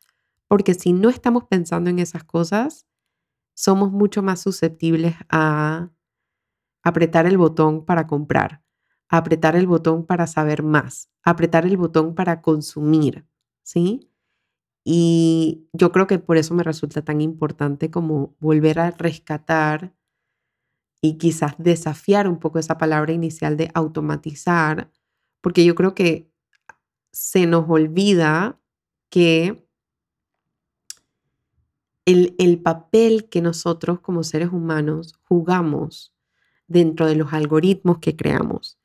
porque 0.49 0.75
si 0.75 0.93
no 0.93 1.11
estamos 1.11 1.45
pensando 1.45 1.89
en 1.89 2.01
esas 2.01 2.25
cosas, 2.25 2.87
somos 3.55 3.93
mucho 3.93 4.23
más 4.23 4.41
susceptibles 4.41 5.15
a 5.29 5.91
apretar 6.83 7.27
el 7.27 7.39
botón 7.39 7.85
para 7.85 8.07
comprar 8.07 8.63
apretar 9.09 9.57
el 9.57 9.67
botón 9.67 10.05
para 10.05 10.27
saber 10.27 10.63
más, 10.63 11.11
apretar 11.23 11.67
el 11.67 11.77
botón 11.77 12.15
para 12.15 12.43
consumir, 12.43 13.27
¿sí? 13.63 14.11
Y 14.85 15.69
yo 15.73 15.93
creo 15.93 16.07
que 16.07 16.19
por 16.19 16.37
eso 16.37 16.55
me 16.55 16.63
resulta 16.63 17.03
tan 17.03 17.21
importante 17.21 17.91
como 17.91 18.37
volver 18.39 18.81
a 18.81 18.91
rescatar 18.91 19.95
y 21.01 21.19
quizás 21.19 21.55
desafiar 21.59 22.29
un 22.29 22.39
poco 22.39 22.59
esa 22.59 22.79
palabra 22.79 23.13
inicial 23.13 23.57
de 23.57 23.71
automatizar, 23.75 24.91
porque 25.41 25.65
yo 25.65 25.75
creo 25.75 25.95
que 25.95 26.31
se 27.13 27.47
nos 27.47 27.69
olvida 27.69 28.61
que 29.11 29.67
el, 32.05 32.35
el 32.39 32.61
papel 32.61 33.29
que 33.29 33.43
nosotros 33.43 34.01
como 34.01 34.23
seres 34.23 34.51
humanos 34.51 35.15
jugamos 35.29 36.15
dentro 36.67 37.07
de 37.07 37.15
los 37.15 37.33
algoritmos 37.33 37.99
que 37.99 38.17
creamos 38.17 38.78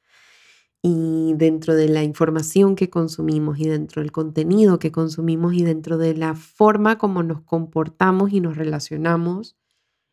y 0.85 1.33
dentro 1.35 1.75
de 1.75 1.87
la 1.87 2.03
información 2.03 2.75
que 2.75 2.89
consumimos 2.89 3.57
y 3.57 3.69
dentro 3.69 4.01
del 4.01 4.11
contenido 4.11 4.79
que 4.79 4.91
consumimos 4.91 5.53
y 5.53 5.63
dentro 5.63 5.97
de 5.97 6.13
la 6.13 6.35
forma 6.35 6.97
como 6.97 7.23
nos 7.23 7.41
comportamos 7.41 8.33
y 8.33 8.41
nos 8.41 8.57
relacionamos 8.57 9.55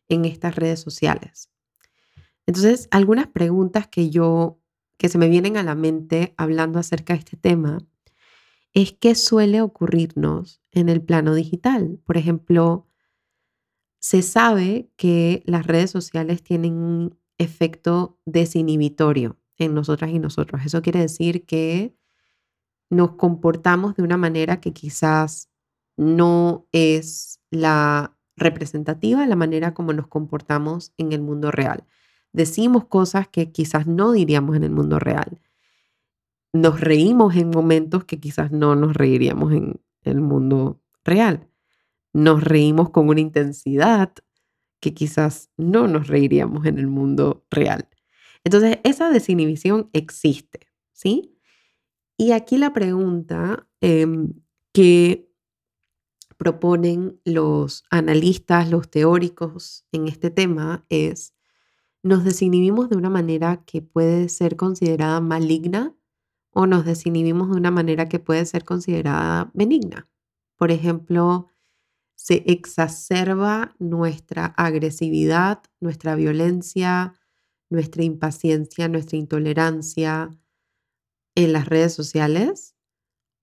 en 0.07 0.23
estas 0.23 0.55
redes 0.55 0.79
sociales. 0.79 1.49
Entonces, 2.47 2.87
algunas 2.89 3.27
preguntas 3.27 3.87
que 3.89 4.09
yo, 4.09 4.59
que 4.97 5.09
se 5.09 5.17
me 5.17 5.27
vienen 5.27 5.57
a 5.57 5.63
la 5.63 5.75
mente 5.75 6.33
hablando 6.37 6.79
acerca 6.79 7.13
de 7.13 7.19
este 7.19 7.35
tema, 7.35 7.79
es 8.73 8.93
qué 8.93 9.13
suele 9.15 9.61
ocurrirnos 9.61 10.61
en 10.71 10.87
el 10.87 11.01
plano 11.01 11.35
digital. 11.35 11.99
Por 12.05 12.15
ejemplo, 12.15 12.87
se 13.99 14.21
sabe 14.21 14.89
que 14.95 15.43
las 15.45 15.67
redes 15.67 15.91
sociales 15.91 16.43
tienen 16.43 16.75
un 16.75 17.19
efecto 17.37 18.17
desinhibitorio 18.25 19.40
en 19.61 19.73
nosotras 19.73 20.11
y 20.11 20.19
nosotros. 20.19 20.61
Eso 20.65 20.81
quiere 20.81 20.99
decir 20.99 21.45
que 21.45 21.95
nos 22.89 23.13
comportamos 23.13 23.95
de 23.95 24.03
una 24.03 24.17
manera 24.17 24.59
que 24.59 24.73
quizás 24.73 25.49
no 25.97 26.67
es 26.71 27.39
la 27.49 28.17
representativa, 28.35 29.25
la 29.25 29.35
manera 29.35 29.73
como 29.73 29.93
nos 29.93 30.07
comportamos 30.07 30.93
en 30.97 31.13
el 31.13 31.21
mundo 31.21 31.51
real. 31.51 31.85
Decimos 32.33 32.85
cosas 32.85 33.27
que 33.27 33.51
quizás 33.51 33.87
no 33.87 34.11
diríamos 34.11 34.55
en 34.55 34.63
el 34.63 34.71
mundo 34.71 34.99
real. 34.99 35.41
Nos 36.53 36.81
reímos 36.81 37.35
en 37.35 37.49
momentos 37.49 38.05
que 38.05 38.19
quizás 38.19 38.51
no 38.51 38.75
nos 38.75 38.95
reiríamos 38.95 39.53
en 39.53 39.81
el 40.03 40.21
mundo 40.21 40.81
real. 41.03 41.47
Nos 42.13 42.43
reímos 42.43 42.89
con 42.89 43.07
una 43.09 43.21
intensidad 43.21 44.13
que 44.81 44.93
quizás 44.93 45.49
no 45.57 45.87
nos 45.87 46.07
reiríamos 46.07 46.65
en 46.65 46.77
el 46.79 46.87
mundo 46.87 47.45
real. 47.49 47.87
Entonces, 48.43 48.79
esa 48.83 49.09
desinhibición 49.09 49.89
existe, 49.93 50.61
¿sí? 50.93 51.37
Y 52.17 52.31
aquí 52.33 52.57
la 52.57 52.73
pregunta 52.73 53.67
em, 53.81 54.33
que 54.73 55.29
proponen 56.37 57.19
los 57.23 57.83
analistas, 57.91 58.69
los 58.69 58.89
teóricos 58.89 59.85
en 59.91 60.07
este 60.07 60.31
tema 60.31 60.85
es, 60.89 61.33
¿nos 62.03 62.23
desinhibimos 62.23 62.89
de 62.89 62.97
una 62.97 63.09
manera 63.09 63.63
que 63.65 63.81
puede 63.81 64.29
ser 64.29 64.55
considerada 64.55 65.21
maligna 65.21 65.95
o 66.51 66.67
nos 66.67 66.85
desinhibimos 66.85 67.51
de 67.51 67.57
una 67.57 67.71
manera 67.71 68.09
que 68.09 68.19
puede 68.19 68.45
ser 68.45 68.65
considerada 68.65 69.51
benigna? 69.53 70.09
Por 70.57 70.71
ejemplo, 70.71 71.47
se 72.15 72.43
exacerba 72.47 73.75
nuestra 73.79 74.47
agresividad, 74.57 75.63
nuestra 75.79 76.15
violencia, 76.15 77.15
nuestra 77.71 78.03
impaciencia, 78.03 78.87
nuestra 78.87 79.17
intolerancia 79.17 80.29
en 81.35 81.53
las 81.53 81.67
redes 81.67 81.93
sociales 81.93 82.75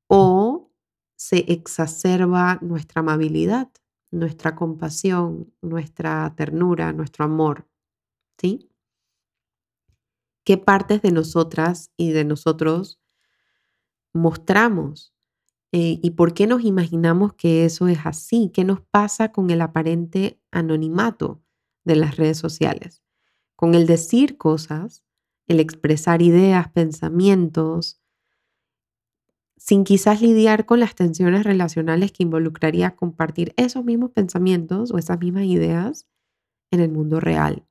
o 0.08 0.70
se 1.16 1.38
exacerba 1.52 2.58
nuestra 2.62 3.00
amabilidad, 3.00 3.70
nuestra 4.12 4.54
compasión, 4.54 5.52
nuestra 5.62 6.32
ternura, 6.36 6.92
nuestro 6.92 7.24
amor. 7.24 7.66
¿Sí? 8.40 8.70
¿Qué 10.44 10.58
partes 10.58 11.02
de 11.02 11.10
nosotras 11.10 11.90
y 11.96 12.12
de 12.12 12.24
nosotros 12.24 13.00
mostramos 14.14 15.12
eh, 15.72 16.00
¿Y 16.02 16.12
por 16.12 16.32
qué 16.32 16.46
nos 16.46 16.64
imaginamos 16.64 17.34
que 17.34 17.66
eso 17.66 17.88
es 17.88 17.98
así? 18.04 18.50
¿Qué 18.54 18.64
nos 18.64 18.80
pasa 18.80 19.32
con 19.32 19.50
el 19.50 19.60
aparente 19.60 20.40
anonimato 20.50 21.42
de 21.84 21.96
las 21.96 22.16
redes 22.16 22.38
sociales? 22.38 23.02
Con 23.58 23.74
el 23.74 23.88
decir 23.88 24.38
cosas, 24.38 25.02
el 25.48 25.58
expresar 25.58 26.22
ideas, 26.22 26.70
pensamientos, 26.70 28.00
sin 29.56 29.82
quizás 29.82 30.22
lidiar 30.22 30.64
con 30.64 30.78
las 30.78 30.94
tensiones 30.94 31.42
relacionales 31.42 32.12
que 32.12 32.22
involucraría 32.22 32.94
compartir 32.94 33.54
esos 33.56 33.84
mismos 33.84 34.12
pensamientos 34.12 34.92
o 34.92 34.98
esas 34.98 35.18
mismas 35.18 35.46
ideas 35.46 36.06
en 36.70 36.78
el 36.80 36.92
mundo 36.92 37.18
real. 37.18 37.66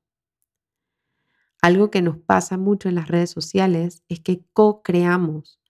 Algo 1.62 1.90
que 1.90 2.02
nos 2.02 2.18
pasa 2.18 2.58
mucho 2.58 2.90
en 2.90 2.96
las 2.96 3.08
redes 3.08 3.30
sociales 3.30 4.04
es 4.10 4.20
que 4.20 4.44
co-creamos 4.52 5.62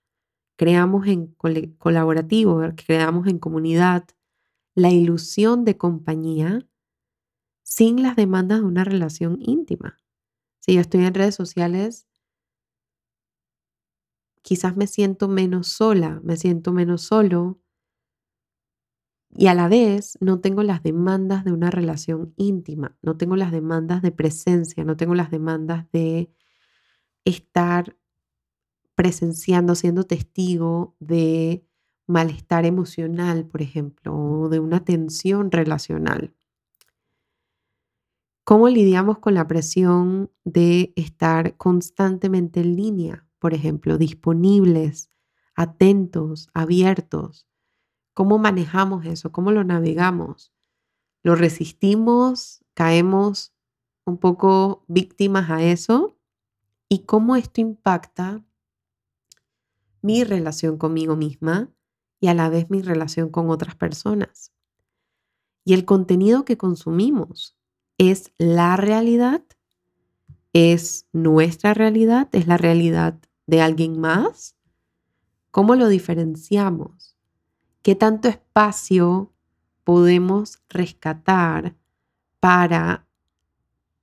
creamos 0.57 1.05
en 1.07 1.27
colaborativo, 1.77 2.61
creamos 2.87 3.27
en 3.27 3.37
comunidad 3.37 4.05
la 4.75 4.89
ilusión 4.91 5.65
de 5.65 5.77
compañía 5.77 6.67
sin 7.63 8.01
las 8.01 8.15
demandas 8.15 8.61
de 8.61 8.65
una 8.65 8.83
relación 8.83 9.37
íntima. 9.39 9.99
Si 10.67 10.73
yo 10.75 10.81
estoy 10.81 11.05
en 11.05 11.13
redes 11.13 11.33
sociales, 11.35 12.05
quizás 14.41 14.75
me 14.75 14.87
siento 14.87 15.27
menos 15.27 15.67
sola, 15.67 16.19
me 16.23 16.37
siento 16.37 16.71
menos 16.73 17.03
solo 17.03 17.59
y 19.35 19.47
a 19.47 19.53
la 19.53 19.67
vez 19.67 20.17
no 20.21 20.39
tengo 20.39 20.63
las 20.63 20.83
demandas 20.83 21.43
de 21.45 21.51
una 21.51 21.69
relación 21.69 22.33
íntima, 22.37 22.97
no 23.01 23.17
tengo 23.17 23.35
las 23.35 23.51
demandas 23.51 24.01
de 24.01 24.11
presencia, 24.11 24.83
no 24.83 24.97
tengo 24.97 25.15
las 25.15 25.31
demandas 25.31 25.85
de 25.91 26.31
estar 27.25 27.95
presenciando, 28.95 29.75
siendo 29.75 30.05
testigo 30.05 30.95
de 30.99 31.63
malestar 32.07 32.65
emocional, 32.65 33.45
por 33.45 33.61
ejemplo, 33.61 34.15
o 34.17 34.49
de 34.49 34.59
una 34.59 34.83
tensión 34.83 35.51
relacional. 35.51 36.33
¿Cómo 38.47 38.69
lidiamos 38.69 39.19
con 39.19 39.33
la 39.33 39.45
presión 39.45 40.31
de 40.45 40.93
estar 40.95 41.57
constantemente 41.57 42.61
en 42.61 42.77
línea, 42.77 43.27
por 43.39 43.53
ejemplo, 43.53 43.97
disponibles, 43.97 45.11
atentos, 45.53 46.49
abiertos? 46.53 47.45
¿Cómo 48.13 48.37
manejamos 48.37 49.05
eso? 49.05 49.33
¿Cómo 49.33 49.51
lo 49.51 49.65
navegamos? 49.65 50.53
¿Lo 51.23 51.35
resistimos? 51.35 52.63
¿Caemos 52.73 53.53
un 54.05 54.17
poco 54.17 54.85
víctimas 54.87 55.49
a 55.49 55.61
eso? 55.61 56.17
¿Y 56.87 56.99
cómo 56.99 57.35
esto 57.35 57.59
impacta 57.59 58.45
mi 60.01 60.23
relación 60.23 60.77
conmigo 60.77 61.17
misma 61.17 61.69
y 62.21 62.27
a 62.27 62.33
la 62.33 62.47
vez 62.47 62.69
mi 62.69 62.81
relación 62.81 63.27
con 63.27 63.49
otras 63.49 63.75
personas. 63.75 64.53
Y 65.65 65.73
el 65.73 65.83
contenido 65.83 66.45
que 66.45 66.55
consumimos 66.55 67.56
es 67.97 68.31
la 68.37 68.77
realidad, 68.77 69.41
es 70.53 71.07
nuestra 71.13 71.73
realidad, 71.73 72.29
es 72.31 72.47
la 72.47 72.57
realidad 72.57 73.19
de 73.47 73.61
alguien 73.61 73.99
más. 73.99 74.55
¿Cómo 75.51 75.75
lo 75.75 75.87
diferenciamos? 75.87 77.15
¿Qué 77.81 77.95
tanto 77.95 78.27
espacio 78.27 79.31
podemos 79.83 80.61
rescatar 80.69 81.75
para 82.39 83.07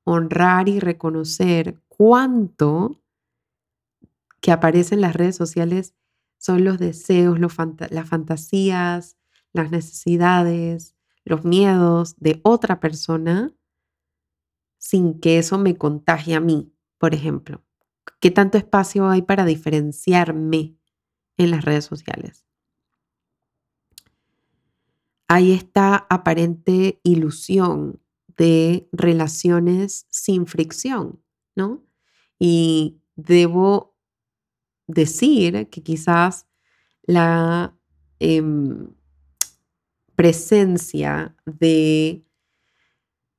honrar 0.04 0.68
y 0.68 0.80
reconocer 0.80 1.80
cuánto 1.88 3.00
que 4.40 4.52
aparecen 4.52 4.98
en 4.98 5.02
las 5.02 5.14
redes 5.14 5.36
sociales 5.36 5.94
son 6.38 6.64
los 6.64 6.78
deseos, 6.78 7.38
las 7.38 8.08
fantasías, 8.08 9.16
las 9.52 9.70
necesidades, 9.70 10.94
los 11.24 11.44
miedos 11.44 12.16
de 12.18 12.40
otra 12.42 12.80
persona 12.80 13.52
sin 14.84 15.18
que 15.18 15.38
eso 15.38 15.56
me 15.56 15.78
contagie 15.78 16.34
a 16.34 16.40
mí, 16.40 16.70
por 16.98 17.14
ejemplo. 17.14 17.64
¿Qué 18.20 18.30
tanto 18.30 18.58
espacio 18.58 19.08
hay 19.08 19.22
para 19.22 19.46
diferenciarme 19.46 20.76
en 21.38 21.50
las 21.50 21.64
redes 21.64 21.86
sociales? 21.86 22.44
Hay 25.26 25.52
esta 25.52 26.06
aparente 26.10 27.00
ilusión 27.02 28.02
de 28.36 28.86
relaciones 28.92 30.06
sin 30.10 30.46
fricción, 30.46 31.18
¿no? 31.56 31.82
Y 32.38 33.00
debo 33.16 33.96
decir 34.86 35.70
que 35.70 35.82
quizás 35.82 36.46
la 37.04 37.74
em, 38.18 38.94
presencia 40.14 41.34
de 41.46 42.22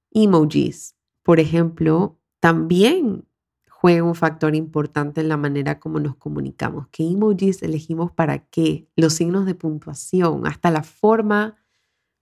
emojis, 0.09 0.94
por 1.25 1.39
ejemplo, 1.39 2.19
también 2.39 3.25
juega 3.67 4.03
un 4.03 4.13
factor 4.13 4.55
importante 4.55 5.21
en 5.21 5.29
la 5.29 5.37
manera 5.37 5.79
como 5.79 5.99
nos 5.99 6.15
comunicamos. 6.15 6.87
¿Qué 6.91 7.03
emojis 7.03 7.63
elegimos 7.63 8.11
para 8.11 8.45
qué? 8.47 8.87
Los 8.95 9.13
signos 9.13 9.45
de 9.45 9.55
puntuación, 9.55 10.45
hasta 10.45 10.69
la 10.69 10.83
forma 10.83 11.57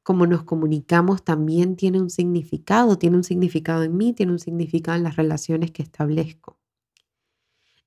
como 0.03 0.25
nos 0.25 0.43
comunicamos 0.43 1.23
también 1.23 1.75
tiene 1.75 2.01
un 2.01 2.09
significado, 2.09 2.97
tiene 2.97 3.17
un 3.17 3.23
significado 3.23 3.83
en 3.83 3.95
mí, 3.95 4.13
tiene 4.13 4.31
un 4.31 4.39
significado 4.39 4.97
en 4.97 5.03
las 5.03 5.17
relaciones 5.17 5.71
que 5.71 5.83
establezco. 5.83 6.57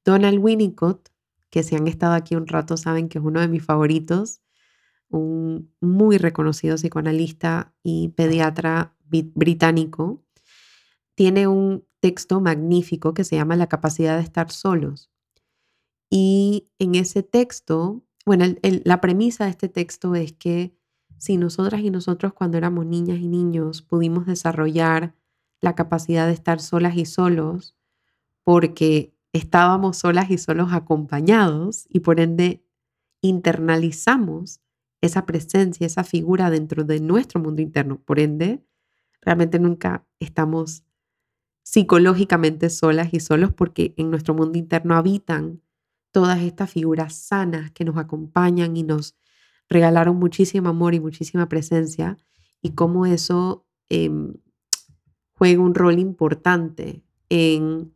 Donald 0.05 0.39
Winnicott 0.39 1.11
que 1.57 1.63
si 1.63 1.75
han 1.75 1.89
estado 1.89 2.13
aquí 2.13 2.37
un 2.37 2.47
rato 2.47 2.77
saben 2.77 3.09
que 3.09 3.19
es 3.19 3.25
uno 3.25 3.41
de 3.41 3.49
mis 3.49 3.65
favoritos, 3.65 4.43
un 5.09 5.73
muy 5.81 6.19
reconocido 6.19 6.77
psicoanalista 6.77 7.73
y 7.83 8.09
pediatra 8.11 8.95
británico, 9.09 10.23
tiene 11.17 11.49
un 11.49 11.85
texto 12.01 12.41
magnífico 12.41 13.15
que 13.15 13.25
se 13.25 13.35
llama 13.35 13.57
La 13.57 13.69
capacidad 13.69 14.17
de 14.17 14.23
estar 14.23 14.53
solos. 14.53 15.11
Y 16.09 16.69
en 16.79 16.95
ese 16.95 17.25
texto, 17.25 18.05
bueno, 18.25 18.45
la 18.63 19.01
premisa 19.01 19.45
de 19.45 19.51
este 19.51 19.69
texto 19.69 20.15
es 20.15 20.33
que 20.33 20.77
si 21.19 21.37
nosotras 21.37 21.81
y 21.81 21.91
nosotros 21.91 22.33
cuando 22.35 22.59
éramos 22.59 22.87
niñas 22.87 23.19
y 23.19 23.29
niños 23.29 23.83
pudimos 23.83 24.27
desarrollar 24.27 25.15
la 25.61 25.75
capacidad 25.75 26.27
de 26.27 26.35
estar 26.35 26.61
solas 26.61 26.97
y 26.97 27.07
solos 27.07 27.75
porque 28.45 29.15
estábamos 29.33 29.97
solas 29.97 30.31
y 30.31 30.39
solos 30.39 30.73
acompañados 30.73 31.87
y 31.89 32.01
por 32.01 32.21
ende 32.21 32.63
internalizamos 33.23 34.61
esa 35.01 35.27
presencia, 35.27 35.87
esa 35.87 36.05
figura 36.05 36.51
dentro 36.51 36.85
de 36.85 37.01
nuestro 37.01 37.41
mundo 37.41 37.63
interno. 37.63 38.01
Por 38.03 38.21
ende, 38.21 38.65
realmente 39.21 39.59
nunca 39.59 40.07
estamos 40.21 40.86
psicológicamente 41.67 42.71
solas 42.71 43.09
y 43.11 43.19
solos 43.19 43.53
porque 43.53 43.93
en 43.97 44.09
nuestro 44.09 44.35
mundo 44.35 44.57
interno 44.57 44.95
habitan 44.95 45.61
todas 46.13 46.41
estas 46.41 46.71
figuras 46.71 47.13
sanas 47.17 47.73
que 47.73 47.85
nos 47.85 47.97
acompañan 47.97 48.77
y 48.77 48.85
nos 48.85 49.17
regalaron 49.69 50.17
muchísimo 50.17 50.69
amor 50.69 50.95
y 50.95 51.01
muchísima 51.01 51.49
presencia 51.49 52.19
y 52.63 52.71
cómo 52.75 53.05
eso 53.05 53.67
em, 53.89 54.35
juega 55.33 55.61
un 55.61 55.75
rol 55.75 55.99
importante 55.99 57.03
en 57.31 57.93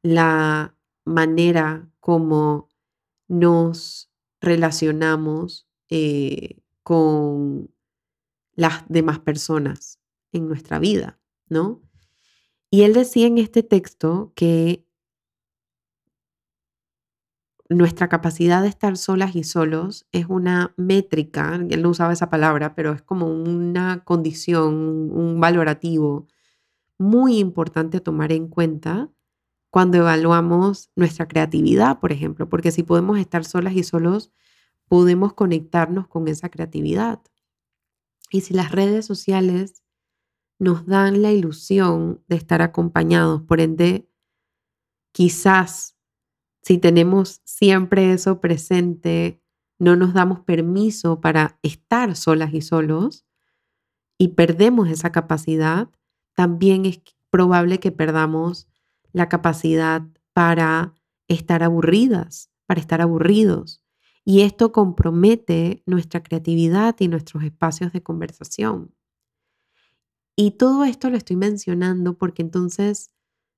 la 0.00 0.74
manera 1.04 1.86
como 2.00 2.70
nos 3.28 4.10
relacionamos 4.40 5.68
eh, 5.90 6.62
con 6.82 7.70
las 8.54 8.84
demás 8.88 9.18
personas 9.18 10.00
en 10.32 10.48
nuestra 10.48 10.78
vida, 10.78 11.20
¿no? 11.50 11.82
Y 12.74 12.84
él 12.84 12.94
decía 12.94 13.26
en 13.26 13.36
este 13.36 13.62
texto 13.62 14.32
que 14.34 14.86
nuestra 17.68 18.08
capacidad 18.08 18.62
de 18.62 18.68
estar 18.68 18.96
solas 18.96 19.34
y 19.36 19.44
solos 19.44 20.06
es 20.12 20.26
una 20.28 20.74
métrica, 20.76 21.54
él 21.70 21.82
no 21.82 21.90
usaba 21.90 22.12
esa 22.12 22.28
palabra, 22.28 22.74
pero 22.74 22.92
es 22.92 23.02
como 23.02 23.26
una 23.26 24.02
condición, 24.04 24.74
un 25.12 25.40
valorativo 25.40 26.26
muy 26.98 27.38
importante 27.38 27.98
a 27.98 28.02
tomar 28.02 28.32
en 28.32 28.48
cuenta 28.48 29.10
cuando 29.70 29.98
evaluamos 29.98 30.90
nuestra 30.96 31.28
creatividad, 31.28 32.00
por 32.00 32.12
ejemplo, 32.12 32.48
porque 32.48 32.72
si 32.72 32.82
podemos 32.84 33.18
estar 33.18 33.44
solas 33.44 33.74
y 33.74 33.84
solos, 33.84 34.32
podemos 34.88 35.34
conectarnos 35.34 36.08
con 36.08 36.28
esa 36.28 36.50
creatividad. 36.50 37.20
Y 38.30 38.40
si 38.40 38.54
las 38.54 38.72
redes 38.72 39.06
sociales 39.06 39.81
nos 40.58 40.86
dan 40.86 41.22
la 41.22 41.32
ilusión 41.32 42.22
de 42.28 42.36
estar 42.36 42.62
acompañados, 42.62 43.42
por 43.42 43.60
ende, 43.60 44.08
quizás 45.12 45.96
si 46.62 46.78
tenemos 46.78 47.40
siempre 47.44 48.12
eso 48.12 48.40
presente, 48.40 49.42
no 49.78 49.96
nos 49.96 50.14
damos 50.14 50.40
permiso 50.40 51.20
para 51.20 51.58
estar 51.62 52.14
solas 52.14 52.54
y 52.54 52.62
solos 52.62 53.26
y 54.16 54.28
perdemos 54.28 54.88
esa 54.88 55.10
capacidad, 55.10 55.90
también 56.34 56.86
es 56.86 57.00
probable 57.30 57.80
que 57.80 57.90
perdamos 57.90 58.68
la 59.12 59.28
capacidad 59.28 60.02
para 60.32 60.94
estar 61.26 61.62
aburridas, 61.62 62.50
para 62.66 62.80
estar 62.80 63.00
aburridos. 63.00 63.82
Y 64.24 64.42
esto 64.42 64.70
compromete 64.70 65.82
nuestra 65.86 66.22
creatividad 66.22 66.94
y 67.00 67.08
nuestros 67.08 67.42
espacios 67.42 67.92
de 67.92 68.02
conversación. 68.02 68.94
Y 70.36 70.52
todo 70.52 70.84
esto 70.84 71.10
lo 71.10 71.16
estoy 71.16 71.36
mencionando 71.36 72.16
porque 72.16 72.42
entonces 72.42 73.12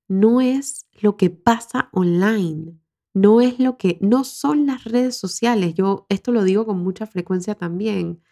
no 0.08 0.40
es 0.40 0.86
lo 1.00 1.16
que 1.16 1.30
pasa 1.30 1.88
online, 1.92 2.78
no 3.14 3.40
es 3.40 3.58
lo 3.58 3.76
que, 3.78 3.98
no 4.00 4.24
son 4.24 4.66
las 4.66 4.84
redes 4.84 5.16
sociales. 5.16 5.74
Yo 5.74 6.06
esto 6.08 6.32
lo 6.32 6.42
digo 6.42 6.66
con 6.66 6.82
mucha 6.82 7.06
frecuencia 7.06 7.54
también. 7.54 8.22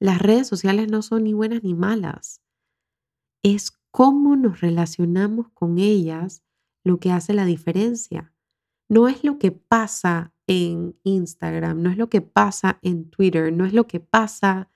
Las 0.00 0.20
redes 0.20 0.48
sociales 0.48 0.90
no 0.90 1.02
son 1.02 1.24
ni 1.24 1.32
buenas 1.32 1.62
ni 1.62 1.74
malas. 1.74 2.42
Es 3.42 3.70
cómo 3.90 4.34
nos 4.34 4.60
relacionamos 4.60 5.50
con 5.54 5.78
ellas 5.78 6.42
lo 6.82 6.98
que 6.98 7.12
hace 7.12 7.32
la 7.32 7.44
diferencia. 7.44 8.34
No 8.88 9.08
es 9.08 9.22
lo 9.22 9.38
que 9.38 9.52
pasa 9.52 10.34
en 10.46 10.98
Instagram, 11.04 11.80
no 11.80 11.90
es 11.90 11.96
lo 11.96 12.10
que 12.10 12.20
pasa 12.20 12.78
en 12.82 13.08
Twitter, 13.08 13.52
no 13.52 13.64
es 13.64 13.72
lo 13.72 13.86
que 13.86 14.00
pasa 14.00 14.70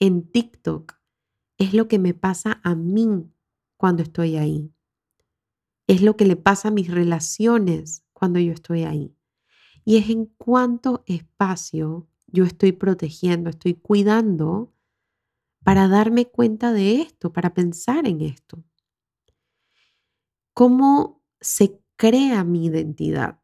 en 0.00 0.30
TikTok, 0.30 0.94
es 1.58 1.74
lo 1.74 1.88
que 1.88 1.98
me 1.98 2.14
pasa 2.14 2.60
a 2.64 2.74
mí 2.74 3.30
cuando 3.76 4.02
estoy 4.02 4.36
ahí. 4.36 4.72
Es 5.86 6.02
lo 6.02 6.16
que 6.16 6.24
le 6.24 6.36
pasa 6.36 6.68
a 6.68 6.70
mis 6.70 6.90
relaciones 6.90 8.04
cuando 8.12 8.38
yo 8.38 8.52
estoy 8.52 8.84
ahí. 8.84 9.14
Y 9.84 9.98
es 9.98 10.08
en 10.08 10.26
cuánto 10.38 11.02
espacio 11.06 12.08
yo 12.26 12.44
estoy 12.44 12.72
protegiendo, 12.72 13.50
estoy 13.50 13.74
cuidando 13.74 14.72
para 15.62 15.88
darme 15.88 16.26
cuenta 16.26 16.72
de 16.72 17.00
esto, 17.00 17.32
para 17.32 17.54
pensar 17.54 18.06
en 18.06 18.20
esto. 18.20 18.64
¿Cómo 20.54 21.22
se 21.40 21.80
crea 21.96 22.44
mi 22.44 22.66
identidad? 22.66 23.40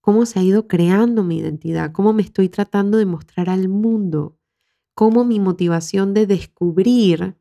¿Cómo 0.00 0.26
se 0.26 0.38
ha 0.38 0.42
ido 0.42 0.68
creando 0.68 1.22
mi 1.24 1.38
identidad? 1.38 1.92
¿Cómo 1.92 2.12
me 2.12 2.22
estoy 2.22 2.48
tratando 2.48 2.98
de 2.98 3.06
mostrar 3.06 3.48
al 3.48 3.68
mundo? 3.68 4.38
¿Cómo 4.94 5.24
mi 5.24 5.40
motivación 5.40 6.14
de 6.14 6.26
descubrir? 6.26 7.36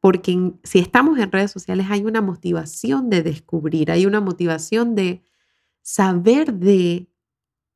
Porque 0.00 0.54
si 0.64 0.78
estamos 0.78 1.18
en 1.18 1.30
redes 1.30 1.50
sociales 1.50 1.86
hay 1.90 2.04
una 2.04 2.22
motivación 2.22 3.10
de 3.10 3.22
descubrir, 3.22 3.90
hay 3.90 4.06
una 4.06 4.20
motivación 4.20 4.94
de 4.94 5.22
saber 5.82 6.54
de 6.54 7.08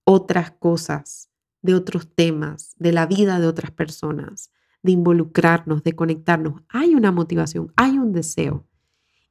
otras 0.04 0.50
cosas, 0.52 1.30
de 1.62 1.74
otros 1.74 2.08
temas, 2.14 2.74
de 2.78 2.92
la 2.92 3.06
vida 3.06 3.40
de 3.40 3.46
otras 3.46 3.70
personas 3.70 4.50
de 4.84 4.92
involucrarnos, 4.92 5.82
de 5.82 5.96
conectarnos. 5.96 6.62
Hay 6.68 6.94
una 6.94 7.10
motivación, 7.10 7.72
hay 7.74 7.98
un 7.98 8.12
deseo. 8.12 8.66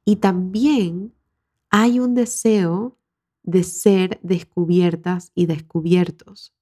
Y 0.04 0.16
también 0.16 1.14
hay 1.70 2.00
un 2.00 2.14
deseo 2.14 2.98
de 3.44 3.62
ser 3.62 4.18
descubiertas 4.22 5.30
y 5.32 5.46
descubiertos. 5.46 6.52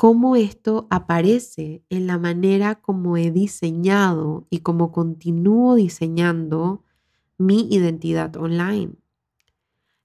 Cómo 0.00 0.36
esto 0.36 0.86
aparece 0.90 1.82
en 1.90 2.06
la 2.06 2.18
manera 2.18 2.76
como 2.76 3.16
he 3.16 3.32
diseñado 3.32 4.46
y 4.48 4.60
como 4.60 4.92
continúo 4.92 5.74
diseñando 5.74 6.84
mi 7.36 7.66
identidad 7.68 8.36
online. 8.36 8.92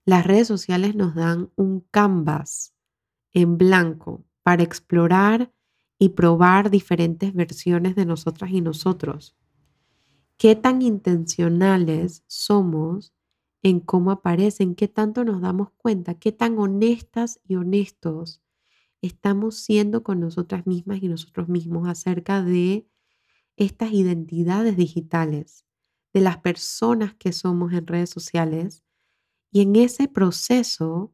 Las 0.03 0.25
redes 0.25 0.47
sociales 0.47 0.95
nos 0.95 1.13
dan 1.13 1.51
un 1.55 1.81
canvas 1.91 2.73
en 3.33 3.59
blanco 3.59 4.23
para 4.41 4.63
explorar 4.63 5.53
y 5.99 6.09
probar 6.09 6.71
diferentes 6.71 7.31
versiones 7.35 7.95
de 7.95 8.07
nosotras 8.07 8.49
y 8.49 8.61
nosotros. 8.61 9.35
¿Qué 10.37 10.55
tan 10.55 10.81
intencionales 10.81 12.23
somos 12.25 13.13
en 13.61 13.79
cómo 13.79 14.09
aparecen? 14.09 14.73
¿Qué 14.73 14.87
tanto 14.87 15.23
nos 15.23 15.39
damos 15.39 15.69
cuenta? 15.77 16.15
¿Qué 16.15 16.31
tan 16.31 16.57
honestas 16.57 17.39
y 17.47 17.57
honestos 17.57 18.42
estamos 19.03 19.57
siendo 19.57 20.01
con 20.01 20.19
nosotras 20.19 20.65
mismas 20.65 21.03
y 21.03 21.09
nosotros 21.09 21.49
mismos 21.49 21.87
acerca 21.87 22.41
de 22.41 22.87
estas 23.57 23.91
identidades 23.93 24.77
digitales, 24.77 25.65
de 26.13 26.21
las 26.21 26.37
personas 26.37 27.13
que 27.13 27.33
somos 27.33 27.73
en 27.73 27.85
redes 27.85 28.09
sociales? 28.09 28.83
Y 29.51 29.61
en 29.61 29.75
ese 29.75 30.07
proceso, 30.07 31.13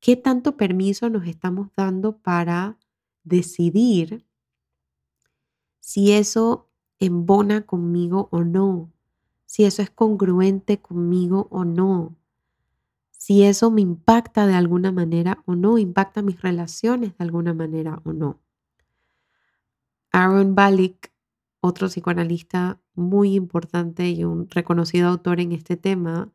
¿qué 0.00 0.16
tanto 0.16 0.56
permiso 0.56 1.10
nos 1.10 1.26
estamos 1.26 1.70
dando 1.76 2.18
para 2.18 2.78
decidir 3.24 4.26
si 5.80 6.12
eso 6.12 6.70
embona 6.98 7.66
conmigo 7.66 8.28
o 8.30 8.44
no, 8.44 8.92
si 9.46 9.64
eso 9.64 9.82
es 9.82 9.90
congruente 9.90 10.80
conmigo 10.82 11.48
o 11.50 11.64
no, 11.64 12.16
si 13.26 13.42
eso 13.42 13.72
me 13.72 13.80
impacta 13.80 14.46
de 14.46 14.54
alguna 14.54 14.92
manera 14.92 15.42
o 15.46 15.56
no, 15.56 15.78
impacta 15.78 16.22
mis 16.22 16.40
relaciones 16.40 17.18
de 17.18 17.24
alguna 17.24 17.54
manera 17.54 18.00
o 18.04 18.12
no. 18.12 18.38
Aaron 20.12 20.54
Balick, 20.54 21.12
otro 21.60 21.88
psicoanalista 21.88 22.80
muy 22.94 23.34
importante 23.34 24.08
y 24.10 24.22
un 24.22 24.48
reconocido 24.48 25.08
autor 25.08 25.40
en 25.40 25.50
este 25.50 25.76
tema, 25.76 26.32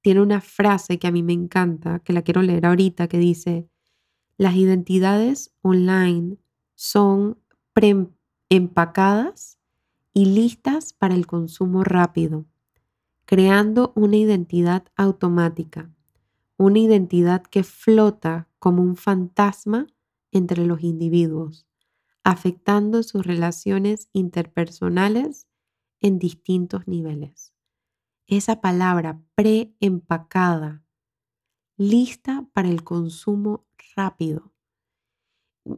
tiene 0.00 0.20
una 0.20 0.40
frase 0.40 0.98
que 0.98 1.06
a 1.06 1.12
mí 1.12 1.22
me 1.22 1.34
encanta, 1.34 2.00
que 2.00 2.12
la 2.12 2.22
quiero 2.22 2.42
leer 2.42 2.66
ahorita, 2.66 3.06
que 3.06 3.18
dice, 3.18 3.68
las 4.36 4.56
identidades 4.56 5.54
online 5.62 6.36
son 6.74 7.38
empacadas 8.48 9.60
y 10.12 10.24
listas 10.24 10.94
para 10.94 11.14
el 11.14 11.28
consumo 11.28 11.84
rápido, 11.84 12.44
creando 13.24 13.92
una 13.94 14.16
identidad 14.16 14.82
automática, 14.96 15.92
una 16.58 16.80
identidad 16.80 17.42
que 17.42 17.62
flota 17.62 18.48
como 18.58 18.82
un 18.82 18.96
fantasma 18.96 19.86
entre 20.32 20.66
los 20.66 20.82
individuos, 20.82 21.66
afectando 22.24 23.02
sus 23.02 23.24
relaciones 23.24 24.10
interpersonales 24.12 25.46
en 26.00 26.18
distintos 26.18 26.86
niveles. 26.86 27.54
Esa 28.26 28.60
palabra 28.60 29.22
preempacada 29.34 30.84
lista 31.78 32.46
para 32.52 32.68
el 32.68 32.84
consumo 32.84 33.66
rápido. 33.96 34.52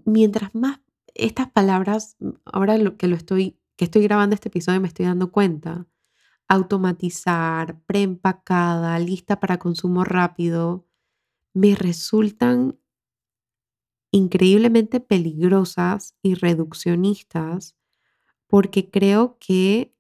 Mientras 0.05 0.55
más 0.55 0.81
estas 1.15 1.51
palabras, 1.51 2.17
ahora 2.45 2.79
que 2.97 3.07
lo 3.07 3.17
estoy 3.17 3.61
que 3.81 3.87
estoy 3.87 4.03
grabando 4.03 4.35
este 4.35 4.49
episodio 4.49 4.79
me 4.79 4.89
estoy 4.89 5.07
dando 5.07 5.33
cuenta, 5.33 5.87
automatizar, 6.51 7.81
preempacada, 7.87 8.99
lista 8.99 9.41
para 9.41 9.59
consumo 9.59 10.05
rápido, 10.05 10.85
me 11.55 11.75
resultan 11.77 12.79
increíblemente 14.13 15.01
peligrosas 15.01 16.15
y 16.23 16.35
reduccionistas 16.35 17.77
porque 18.49 18.91
creo 18.91 19.39
que 19.41 19.95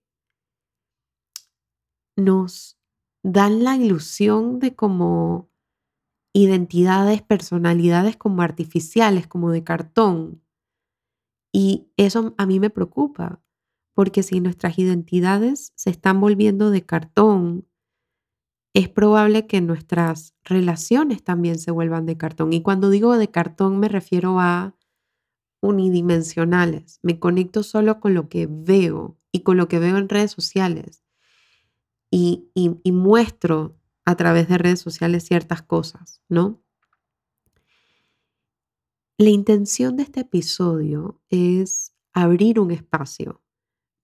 nos 2.17 2.79
dan 3.23 3.65
la 3.65 3.77
ilusión 3.77 4.59
de 4.61 4.75
como 4.77 5.51
identidades, 6.35 7.23
personalidades 7.23 8.17
como 8.17 8.43
artificiales, 8.43 9.27
como 9.29 9.51
de 9.53 9.65
cartón. 9.65 10.43
Y 11.53 11.89
eso 11.97 12.35
a 12.39 12.47
mí 12.47 12.61
me 12.61 12.71
preocupa, 12.71 13.41
porque 13.95 14.23
si 14.23 14.41
nuestras 14.41 14.79
identidades 14.79 15.73
se 15.75 15.91
están 15.91 16.21
volviendo 16.21 16.71
de 16.71 16.85
cartón, 16.85 17.67
es 18.73 18.89
probable 18.89 19.47
que 19.47 19.61
nuestras 19.61 20.35
relaciones 20.45 21.25
también 21.25 21.59
se 21.59 21.71
vuelvan 21.71 22.07
de 22.07 22.17
cartón. 22.17 22.53
Y 22.53 22.63
cuando 22.63 22.89
digo 22.91 23.19
de 23.19 23.31
cartón 23.31 23.81
me 23.81 23.89
refiero 23.89 24.39
a 24.41 24.77
unidimensionales. 25.61 26.99
Me 27.03 27.19
conecto 27.19 27.63
solo 27.63 28.01
con 28.01 28.15
lo 28.15 28.29
que 28.29 28.47
veo 28.51 29.19
y 29.33 29.41
con 29.41 29.57
lo 29.57 29.69
que 29.69 29.79
veo 29.79 29.99
en 29.99 30.09
redes 30.09 30.31
sociales. 30.31 31.03
Y, 32.11 32.51
muestro 32.85 33.77
a 34.05 34.17
través 34.17 34.49
de 34.49 34.59
redes 34.59 34.81
sociales 34.81 35.25
ciertas 35.25 35.63
cosas, 35.63 36.21
¿no? 36.29 36.61
La 39.17 39.29
intención 39.29 39.97
de 39.97 40.05
este 40.05 40.21
episodio 40.21 41.21
es 41.29 41.93
abrir 42.13 42.59
un 42.59 42.71
espacio 42.71 43.43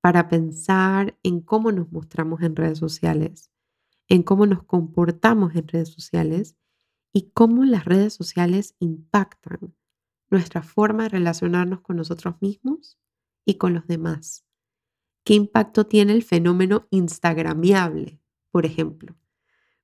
para 0.07 0.29
pensar 0.29 1.19
en 1.25 1.41
cómo 1.41 1.73
nos 1.73 1.91
mostramos 1.91 2.41
en 2.43 2.55
redes 2.55 2.79
sociales, 2.79 3.51
en 4.07 4.23
cómo 4.23 4.47
nos 4.47 4.63
comportamos 4.63 5.57
en 5.57 5.67
redes 5.67 5.89
sociales 5.89 6.57
y 7.13 7.33
cómo 7.33 7.65
las 7.65 7.87
redes 7.87 8.15
sociales 8.15 8.77
impactan 8.79 9.75
nuestra 10.31 10.63
forma 10.63 11.03
de 11.03 11.09
relacionarnos 11.09 11.81
con 11.81 11.97
nosotros 11.97 12.37
mismos 12.41 13.01
y 13.45 13.55
con 13.55 13.75
los 13.75 13.89
demás. 13.89 14.47
¿Qué 15.25 15.35
impacto 15.35 15.87
tiene 15.87 16.13
el 16.13 16.23
fenómeno 16.23 16.87
instagramiable, 16.91 18.21
por 18.53 18.65
ejemplo? 18.65 19.17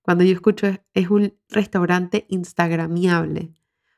Cuando 0.03 0.23
yo 0.23 0.35
escucho 0.35 0.69
es 0.95 1.11
un 1.11 1.37
restaurante 1.49 2.27
instagramiable, 2.29 3.57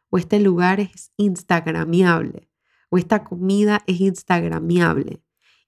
o 0.08 0.16
este 0.16 0.40
lugar 0.40 0.80
es 0.80 1.12
instagramiable, 1.18 2.48
o 2.88 2.96
esta 2.96 3.24
comida 3.24 3.82
es 3.86 4.00
instagramiable. 4.00 5.20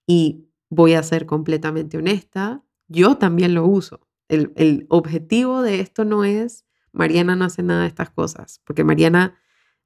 Y 0.07 0.46
voy 0.69 0.93
a 0.93 1.03
ser 1.03 1.25
completamente 1.25 1.97
honesta, 1.97 2.63
yo 2.87 3.17
también 3.17 3.53
lo 3.53 3.65
uso. 3.65 4.07
El, 4.27 4.85
objetivo 4.89 5.61
de 5.61 5.79
esto 5.79 6.03
no 6.03 6.23
es, 6.23 6.65
Mariana 6.91 7.35
no 7.35 7.45
hace 7.45 7.63
nada 7.63 7.81
de 7.81 7.87
estas 7.87 8.09
cosas, 8.09 8.61
porque 8.65 8.83
Mariana 8.83 9.37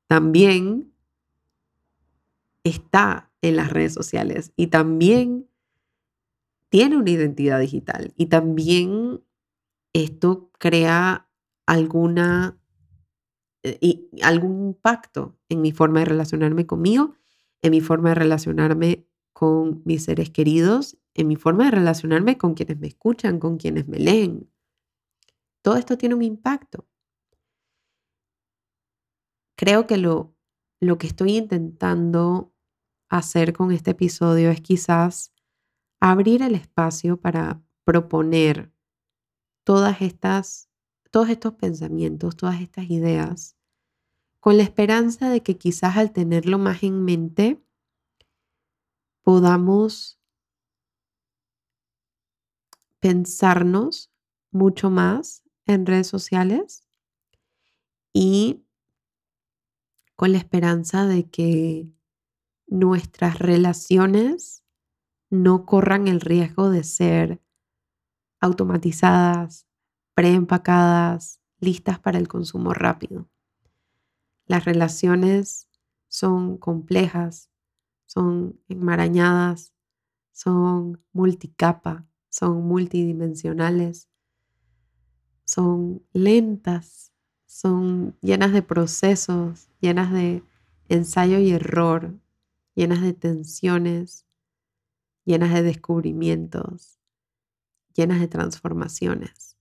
también 0.07 0.93
está 2.63 3.31
en 3.41 3.55
las 3.55 3.71
redes 3.71 3.93
sociales 3.93 4.51
y 4.55 4.67
también 4.67 5.47
tiene 6.69 6.97
una 6.97 7.09
identidad 7.09 7.59
digital 7.59 8.13
y 8.15 8.27
también 8.27 9.23
esto 9.93 10.51
crea 10.57 11.27
alguna 11.65 12.57
eh, 13.63 13.77
y 13.81 14.09
algún 14.23 14.67
impacto 14.67 15.37
en 15.49 15.61
mi 15.61 15.71
forma 15.71 15.99
de 15.99 16.05
relacionarme 16.05 16.65
conmigo, 16.65 17.15
en 17.61 17.71
mi 17.71 17.81
forma 17.81 18.09
de 18.09 18.15
relacionarme 18.15 19.05
con 19.41 19.81
mis 19.85 20.03
seres 20.03 20.29
queridos 20.29 20.99
en 21.15 21.27
mi 21.27 21.35
forma 21.35 21.65
de 21.65 21.71
relacionarme 21.71 22.37
con 22.37 22.53
quienes 22.53 22.77
me 22.77 22.85
escuchan, 22.85 23.39
con 23.39 23.57
quienes 23.57 23.87
me 23.87 23.97
leen. 23.97 24.47
Todo 25.63 25.77
esto 25.77 25.97
tiene 25.97 26.13
un 26.13 26.21
impacto. 26.21 26.87
Creo 29.57 29.87
que 29.87 29.97
lo, 29.97 30.35
lo 30.79 30.99
que 30.99 31.07
estoy 31.07 31.37
intentando 31.37 32.53
hacer 33.09 33.51
con 33.51 33.71
este 33.71 33.91
episodio 33.91 34.51
es 34.51 34.61
quizás 34.61 35.33
abrir 35.99 36.43
el 36.43 36.53
espacio 36.53 37.19
para 37.19 37.63
proponer 37.83 38.71
todas 39.63 40.03
estas, 40.03 40.69
todos 41.09 41.29
estos 41.29 41.53
pensamientos, 41.53 42.37
todas 42.37 42.61
estas 42.61 42.91
ideas, 42.91 43.57
con 44.39 44.57
la 44.57 44.61
esperanza 44.61 45.31
de 45.31 45.41
que 45.41 45.57
quizás 45.57 45.97
al 45.97 46.11
tenerlo 46.11 46.59
más 46.59 46.83
en 46.83 47.03
mente 47.03 47.59
podamos 49.23 50.19
pensarnos 52.99 54.11
mucho 54.51 54.89
más 54.89 55.43
en 55.65 55.85
redes 55.85 56.07
sociales 56.07 56.87
y 58.13 58.63
con 60.15 60.33
la 60.33 60.37
esperanza 60.37 61.05
de 61.05 61.29
que 61.29 61.89
nuestras 62.67 63.39
relaciones 63.39 64.63
no 65.29 65.65
corran 65.65 66.07
el 66.07 66.21
riesgo 66.21 66.69
de 66.69 66.83
ser 66.83 67.41
automatizadas, 68.39 69.67
preempacadas, 70.15 71.41
listas 71.59 71.99
para 71.99 72.17
el 72.17 72.27
consumo 72.27 72.73
rápido. 72.73 73.29
Las 74.45 74.65
relaciones 74.65 75.69
son 76.07 76.57
complejas, 76.57 77.50
son 78.11 78.59
enmarañadas, 78.67 79.73
son 80.33 81.01
multicapa, 81.13 82.05
son 82.27 82.61
multidimensionales, 82.67 84.09
son 85.45 86.05
lentas, 86.11 87.13
son 87.45 88.17
llenas 88.19 88.51
de 88.51 88.63
procesos, 88.63 89.69
llenas 89.79 90.11
de 90.11 90.43
ensayo 90.89 91.39
y 91.39 91.51
error, 91.51 92.19
llenas 92.75 93.01
de 93.01 93.13
tensiones, 93.13 94.25
llenas 95.23 95.53
de 95.53 95.63
descubrimientos, 95.63 96.99
llenas 97.93 98.19
de 98.19 98.27
transformaciones. 98.27 99.55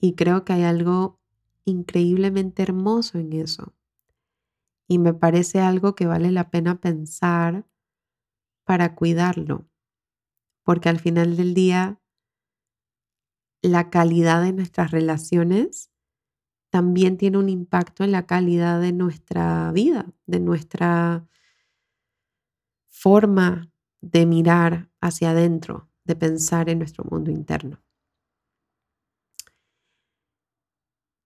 Y 0.00 0.14
creo 0.14 0.46
que 0.46 0.54
hay 0.54 0.62
algo 0.62 1.20
increíblemente 1.66 2.62
hermoso 2.62 3.18
en 3.18 3.34
eso. 3.34 3.74
Y 4.88 4.98
me 4.98 5.12
parece 5.12 5.60
algo 5.60 5.94
que 5.94 6.06
vale 6.06 6.32
la 6.32 6.48
pena 6.48 6.80
pensar 6.80 7.66
para 8.64 8.94
cuidarlo 8.94 9.66
porque 10.64 10.88
al 10.88 10.98
final 10.98 11.36
del 11.36 11.54
día 11.54 12.00
la 13.62 13.90
calidad 13.90 14.42
de 14.42 14.52
nuestras 14.52 14.90
relaciones 14.90 15.90
también 16.70 17.16
tiene 17.16 17.38
un 17.38 17.48
impacto 17.48 18.02
en 18.02 18.10
la 18.10 18.26
calidad 18.26 18.80
de 18.80 18.92
nuestra 18.92 19.70
vida, 19.72 20.12
de 20.26 20.40
nuestra 20.40 21.28
forma 22.88 23.70
de 24.00 24.26
mirar 24.26 24.90
hacia 25.00 25.30
adentro, 25.30 25.88
de 26.04 26.16
pensar 26.16 26.68
en 26.68 26.78
nuestro 26.78 27.04
mundo 27.04 27.30
interno. 27.30 27.80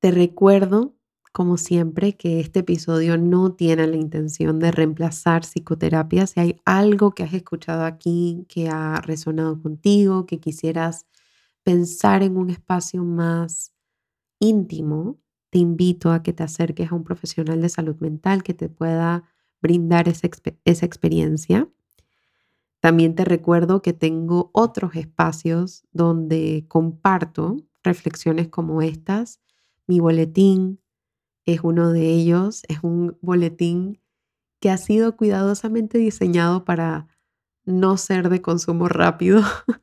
Te 0.01 0.11
recuerdo 0.11 0.98
como 1.33 1.57
siempre, 1.57 2.17
que 2.17 2.41
este 2.41 2.61
episodio 2.61 3.17
no 3.19 3.53
tiene 3.53 3.87
la 3.87 3.97
intención 3.97 4.59
de 4.59 4.71
reemplazar 4.71 5.43
psicoterapia. 5.43 6.27
Si 6.27 6.41
hay 6.41 6.61
algo 6.65 7.13
que 7.13 7.23
has 7.23 7.35
escuchado 7.35 7.85
aquí 7.85 8.47
que 8.49 8.69
ha 8.69 9.01
resonado 9.01 9.61
contigo, 9.61 10.27
que 10.27 10.41
quisieras 10.41 11.07
pensar 11.63 12.23
en 12.23 12.37
un 12.37 12.51
espacio 12.51 13.05
más 13.05 13.73
íntimo, 14.41 15.19
te 15.51 15.59
invito 15.59 16.13
a 16.13 16.23
que 16.23 16.33
te 16.33 16.43
acerques 16.43 16.93
a 16.93 16.95
un 16.95 17.05
profesional 17.05 17.61
de 17.61 17.69
salud 17.69 17.97
mental 18.01 18.43
que 18.43 18.55
te 18.55 18.69
pueda 18.69 19.25
brindar 19.61 20.09
esa, 20.09 20.29
esa 20.65 20.87
experiencia. 20.87 21.69
También 22.81 23.15
te 23.15 23.25
recuerdo 23.25 23.83
que 23.83 23.93
tengo 23.93 24.51
otros 24.53 24.95
espacios 24.95 25.85
donde 25.93 26.65
comparto 26.69 27.57
reflexiones 27.83 28.49
como 28.49 28.83
estas, 28.83 29.41
mi 29.87 30.01
boletín, 30.01 30.81
es 31.49 31.61
uno 31.63 31.93
de 31.93 32.11
ellos, 32.11 32.63
es 32.69 32.81
un 32.83 33.17
boletín 33.23 34.03
que 34.61 34.71
ha 34.71 34.77
sido 34.77 35.17
cuidadosamente 35.17 35.97
diseñado 35.97 36.67
para 36.67 37.09
no 37.65 37.97
ser 37.97 38.29
de 38.29 38.43
consumo 38.43 38.89
rápido. 38.89 39.43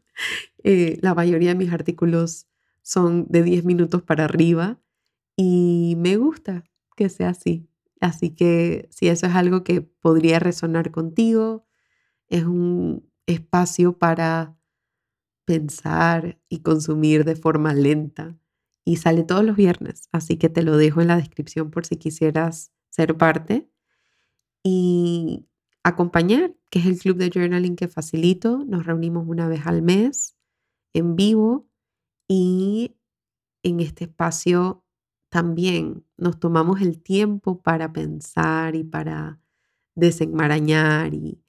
Eh, 0.68 0.98
la 1.02 1.14
mayoría 1.14 1.50
de 1.50 1.56
mis 1.56 1.72
artículos 1.72 2.48
son 2.82 3.28
de 3.30 3.44
10 3.44 3.66
minutos 3.66 4.02
para 4.02 4.24
arriba 4.24 4.80
y 5.36 5.94
me 6.00 6.18
gusta 6.18 6.64
que 6.96 7.10
sea 7.10 7.30
así. 7.30 7.70
Así 8.00 8.32
que 8.32 8.88
si 8.90 9.10
eso 9.10 9.28
es 9.28 9.36
algo 9.36 9.64
que 9.64 9.82
podría 9.82 10.40
resonar 10.40 10.90
contigo, 10.90 11.68
es 12.30 12.46
un 12.46 13.08
espacio 13.28 14.00
para 14.00 14.58
pensar 15.44 16.40
y 16.50 16.62
consumir 16.62 17.26
de 17.26 17.36
forma 17.36 17.76
lenta 17.76 18.36
y 18.86 18.98
sale 18.98 19.24
todos 19.24 19.44
los 19.44 19.58
viernes, 19.58 20.08
así 20.12 20.38
que 20.38 20.48
te 20.50 20.64
lo 20.64 20.78
dejo 20.78 21.02
en 21.02 21.08
la 21.08 21.18
descripción 21.18 21.72
por 21.72 21.86
si 21.86 21.98
quisieras 21.98 22.72
ser 22.92 23.18
parte 23.18 23.68
y 24.64 25.48
acompañar, 25.84 26.56
que 26.70 26.80
es 26.80 26.86
el 26.86 27.00
club 27.00 27.18
de 27.18 27.32
journaling 27.32 27.76
que 27.76 27.88
facilito. 27.88 28.64
Nos 28.66 28.86
reunimos 28.86 29.28
una 29.28 29.48
vez 29.48 29.66
al 29.66 29.82
mes 29.82 30.36
en 30.94 31.16
vivo 31.16 31.68
y 32.28 32.96
en 33.64 33.80
este 33.80 34.06
espacio 34.06 34.84
también 35.30 36.06
nos 36.18 36.40
tomamos 36.40 36.82
el 36.82 37.02
tiempo 37.02 37.62
para 37.62 37.92
pensar 37.92 38.76
y 38.76 38.84
para 38.84 39.40
desenmarañar 39.96 41.14
y 41.14 41.42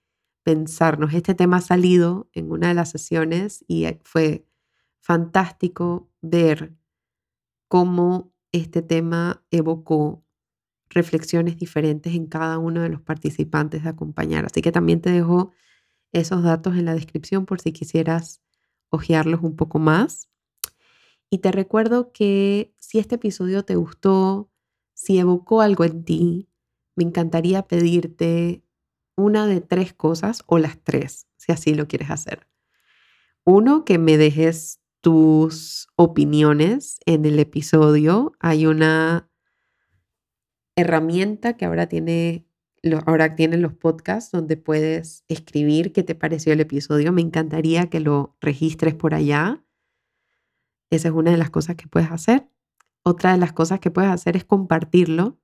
pensarnos. 0.42 1.14
Este 1.14 1.34
tema 1.34 1.58
ha 1.58 1.60
salido 1.60 2.28
en 2.32 2.50
una 2.50 2.68
de 2.68 2.74
las 2.74 2.90
sesiones 2.90 3.64
y 3.68 3.86
fue 4.04 4.46
fantástico 5.00 6.10
ver 6.22 6.74
cómo 7.68 8.32
este 8.52 8.82
tema 8.82 9.44
evocó 9.50 10.24
reflexiones 10.88 11.56
diferentes 11.56 12.14
en 12.14 12.26
cada 12.26 12.58
uno 12.58 12.82
de 12.82 12.88
los 12.88 13.00
participantes 13.00 13.82
de 13.82 13.88
acompañar. 13.90 14.46
Así 14.46 14.62
que 14.62 14.72
también 14.72 15.00
te 15.00 15.10
dejo 15.10 15.52
esos 16.12 16.42
datos 16.42 16.76
en 16.76 16.84
la 16.84 16.94
descripción 16.94 17.46
por 17.46 17.60
si 17.60 17.72
quisieras 17.72 18.40
hojearlos 18.90 19.42
un 19.42 19.56
poco 19.56 19.78
más. 19.78 20.28
Y 21.28 21.38
te 21.38 21.50
recuerdo 21.50 22.12
que 22.12 22.72
si 22.78 22.98
este 22.98 23.16
episodio 23.16 23.64
te 23.64 23.74
gustó, 23.76 24.50
si 24.94 25.18
evocó 25.18 25.60
algo 25.60 25.84
en 25.84 26.04
ti, 26.04 26.48
me 26.94 27.04
encantaría 27.04 27.66
pedirte 27.66 28.62
una 29.16 29.46
de 29.46 29.60
tres 29.60 29.92
cosas 29.92 30.42
o 30.46 30.58
las 30.58 30.78
tres, 30.82 31.26
si 31.36 31.52
así 31.52 31.74
lo 31.74 31.88
quieres 31.88 32.10
hacer. 32.10 32.46
Uno, 33.44 33.84
que 33.84 33.98
me 33.98 34.16
dejes 34.16 34.80
tus 35.06 35.86
opiniones 35.94 36.98
en 37.06 37.26
el 37.26 37.38
episodio. 37.38 38.32
Hay 38.40 38.66
una 38.66 39.30
herramienta 40.74 41.56
que 41.56 41.64
ahora 41.64 41.86
tiene 41.86 42.48
ahora 43.06 43.36
tienen 43.36 43.62
los 43.62 43.72
podcasts 43.72 44.32
donde 44.32 44.56
puedes 44.56 45.22
escribir 45.28 45.92
qué 45.92 46.02
te 46.02 46.16
pareció 46.16 46.52
el 46.52 46.58
episodio. 46.58 47.12
Me 47.12 47.22
encantaría 47.22 47.88
que 47.88 48.00
lo 48.00 48.36
registres 48.40 48.96
por 48.96 49.14
allá. 49.14 49.64
Esa 50.90 51.06
es 51.06 51.14
una 51.14 51.30
de 51.30 51.36
las 51.36 51.50
cosas 51.50 51.76
que 51.76 51.86
puedes 51.86 52.10
hacer. 52.10 52.50
Otra 53.04 53.30
de 53.30 53.38
las 53.38 53.52
cosas 53.52 53.78
que 53.78 53.92
puedes 53.92 54.10
hacer 54.10 54.36
es 54.36 54.44
compartirlo 54.44 55.38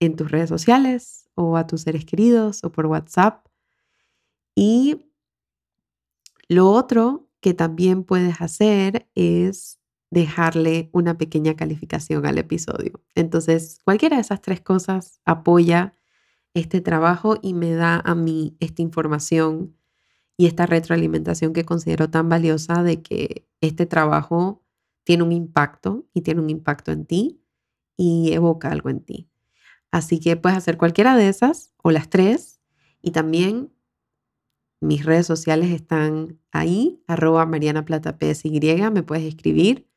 en 0.00 0.16
tus 0.16 0.30
redes 0.30 0.48
sociales 0.48 1.28
o 1.34 1.58
a 1.58 1.66
tus 1.66 1.82
seres 1.82 2.06
queridos 2.06 2.64
o 2.64 2.72
por 2.72 2.86
WhatsApp. 2.86 3.46
Y 4.54 5.10
lo 6.48 6.70
otro 6.70 7.23
que 7.44 7.52
también 7.52 8.04
puedes 8.04 8.40
hacer 8.40 9.06
es 9.14 9.78
dejarle 10.10 10.88
una 10.94 11.18
pequeña 11.18 11.56
calificación 11.56 12.24
al 12.24 12.38
episodio. 12.38 13.04
Entonces, 13.14 13.80
cualquiera 13.84 14.16
de 14.16 14.22
esas 14.22 14.40
tres 14.40 14.62
cosas 14.62 15.20
apoya 15.26 15.92
este 16.54 16.80
trabajo 16.80 17.36
y 17.42 17.52
me 17.52 17.72
da 17.72 18.00
a 18.02 18.14
mí 18.14 18.56
esta 18.60 18.80
información 18.80 19.76
y 20.38 20.46
esta 20.46 20.64
retroalimentación 20.64 21.52
que 21.52 21.66
considero 21.66 22.08
tan 22.08 22.30
valiosa 22.30 22.82
de 22.82 23.02
que 23.02 23.46
este 23.60 23.84
trabajo 23.84 24.62
tiene 25.04 25.22
un 25.22 25.32
impacto 25.32 26.06
y 26.14 26.22
tiene 26.22 26.40
un 26.40 26.48
impacto 26.48 26.92
en 26.92 27.04
ti 27.04 27.42
y 27.94 28.32
evoca 28.32 28.70
algo 28.70 28.88
en 28.88 29.00
ti. 29.00 29.28
Así 29.90 30.18
que 30.18 30.38
puedes 30.38 30.56
hacer 30.56 30.78
cualquiera 30.78 31.14
de 31.14 31.28
esas 31.28 31.74
o 31.82 31.90
las 31.90 32.08
tres. 32.08 32.62
Y 33.02 33.10
también 33.10 33.70
mis 34.84 35.04
redes 35.04 35.26
sociales 35.26 35.70
están 35.70 36.40
ahí, 36.52 37.02
arroba 37.06 37.46
Mariana 37.46 37.84
Plata 37.84 38.16
PSY, 38.20 38.90
me 38.92 39.02
puedes 39.02 39.24
escribir 39.24 39.88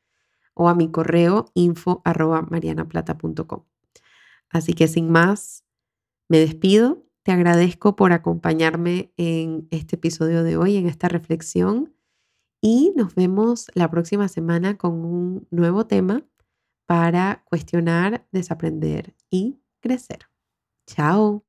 o 0.54 0.68
a 0.68 0.74
mi 0.74 0.90
correo 0.90 1.46
info 1.54 2.02
arroba 2.04 2.42
marianaplata.com. 2.42 3.64
Así 4.50 4.72
que 4.72 4.88
sin 4.88 5.10
más, 5.10 5.64
me 6.28 6.38
despido. 6.38 7.04
Te 7.22 7.32
agradezco 7.32 7.94
por 7.94 8.12
acompañarme 8.12 9.12
en 9.16 9.68
este 9.70 9.96
episodio 9.96 10.42
de 10.42 10.56
hoy, 10.56 10.76
en 10.76 10.86
esta 10.86 11.08
reflexión. 11.08 11.94
Y 12.60 12.92
nos 12.96 13.14
vemos 13.14 13.66
la 13.74 13.90
próxima 13.90 14.28
semana 14.28 14.76
con 14.76 15.04
un 15.04 15.46
nuevo 15.50 15.86
tema 15.86 16.26
para 16.86 17.44
cuestionar, 17.44 18.26
desaprender 18.32 19.14
y 19.30 19.60
crecer. 19.80 20.28
Chao. 20.86 21.47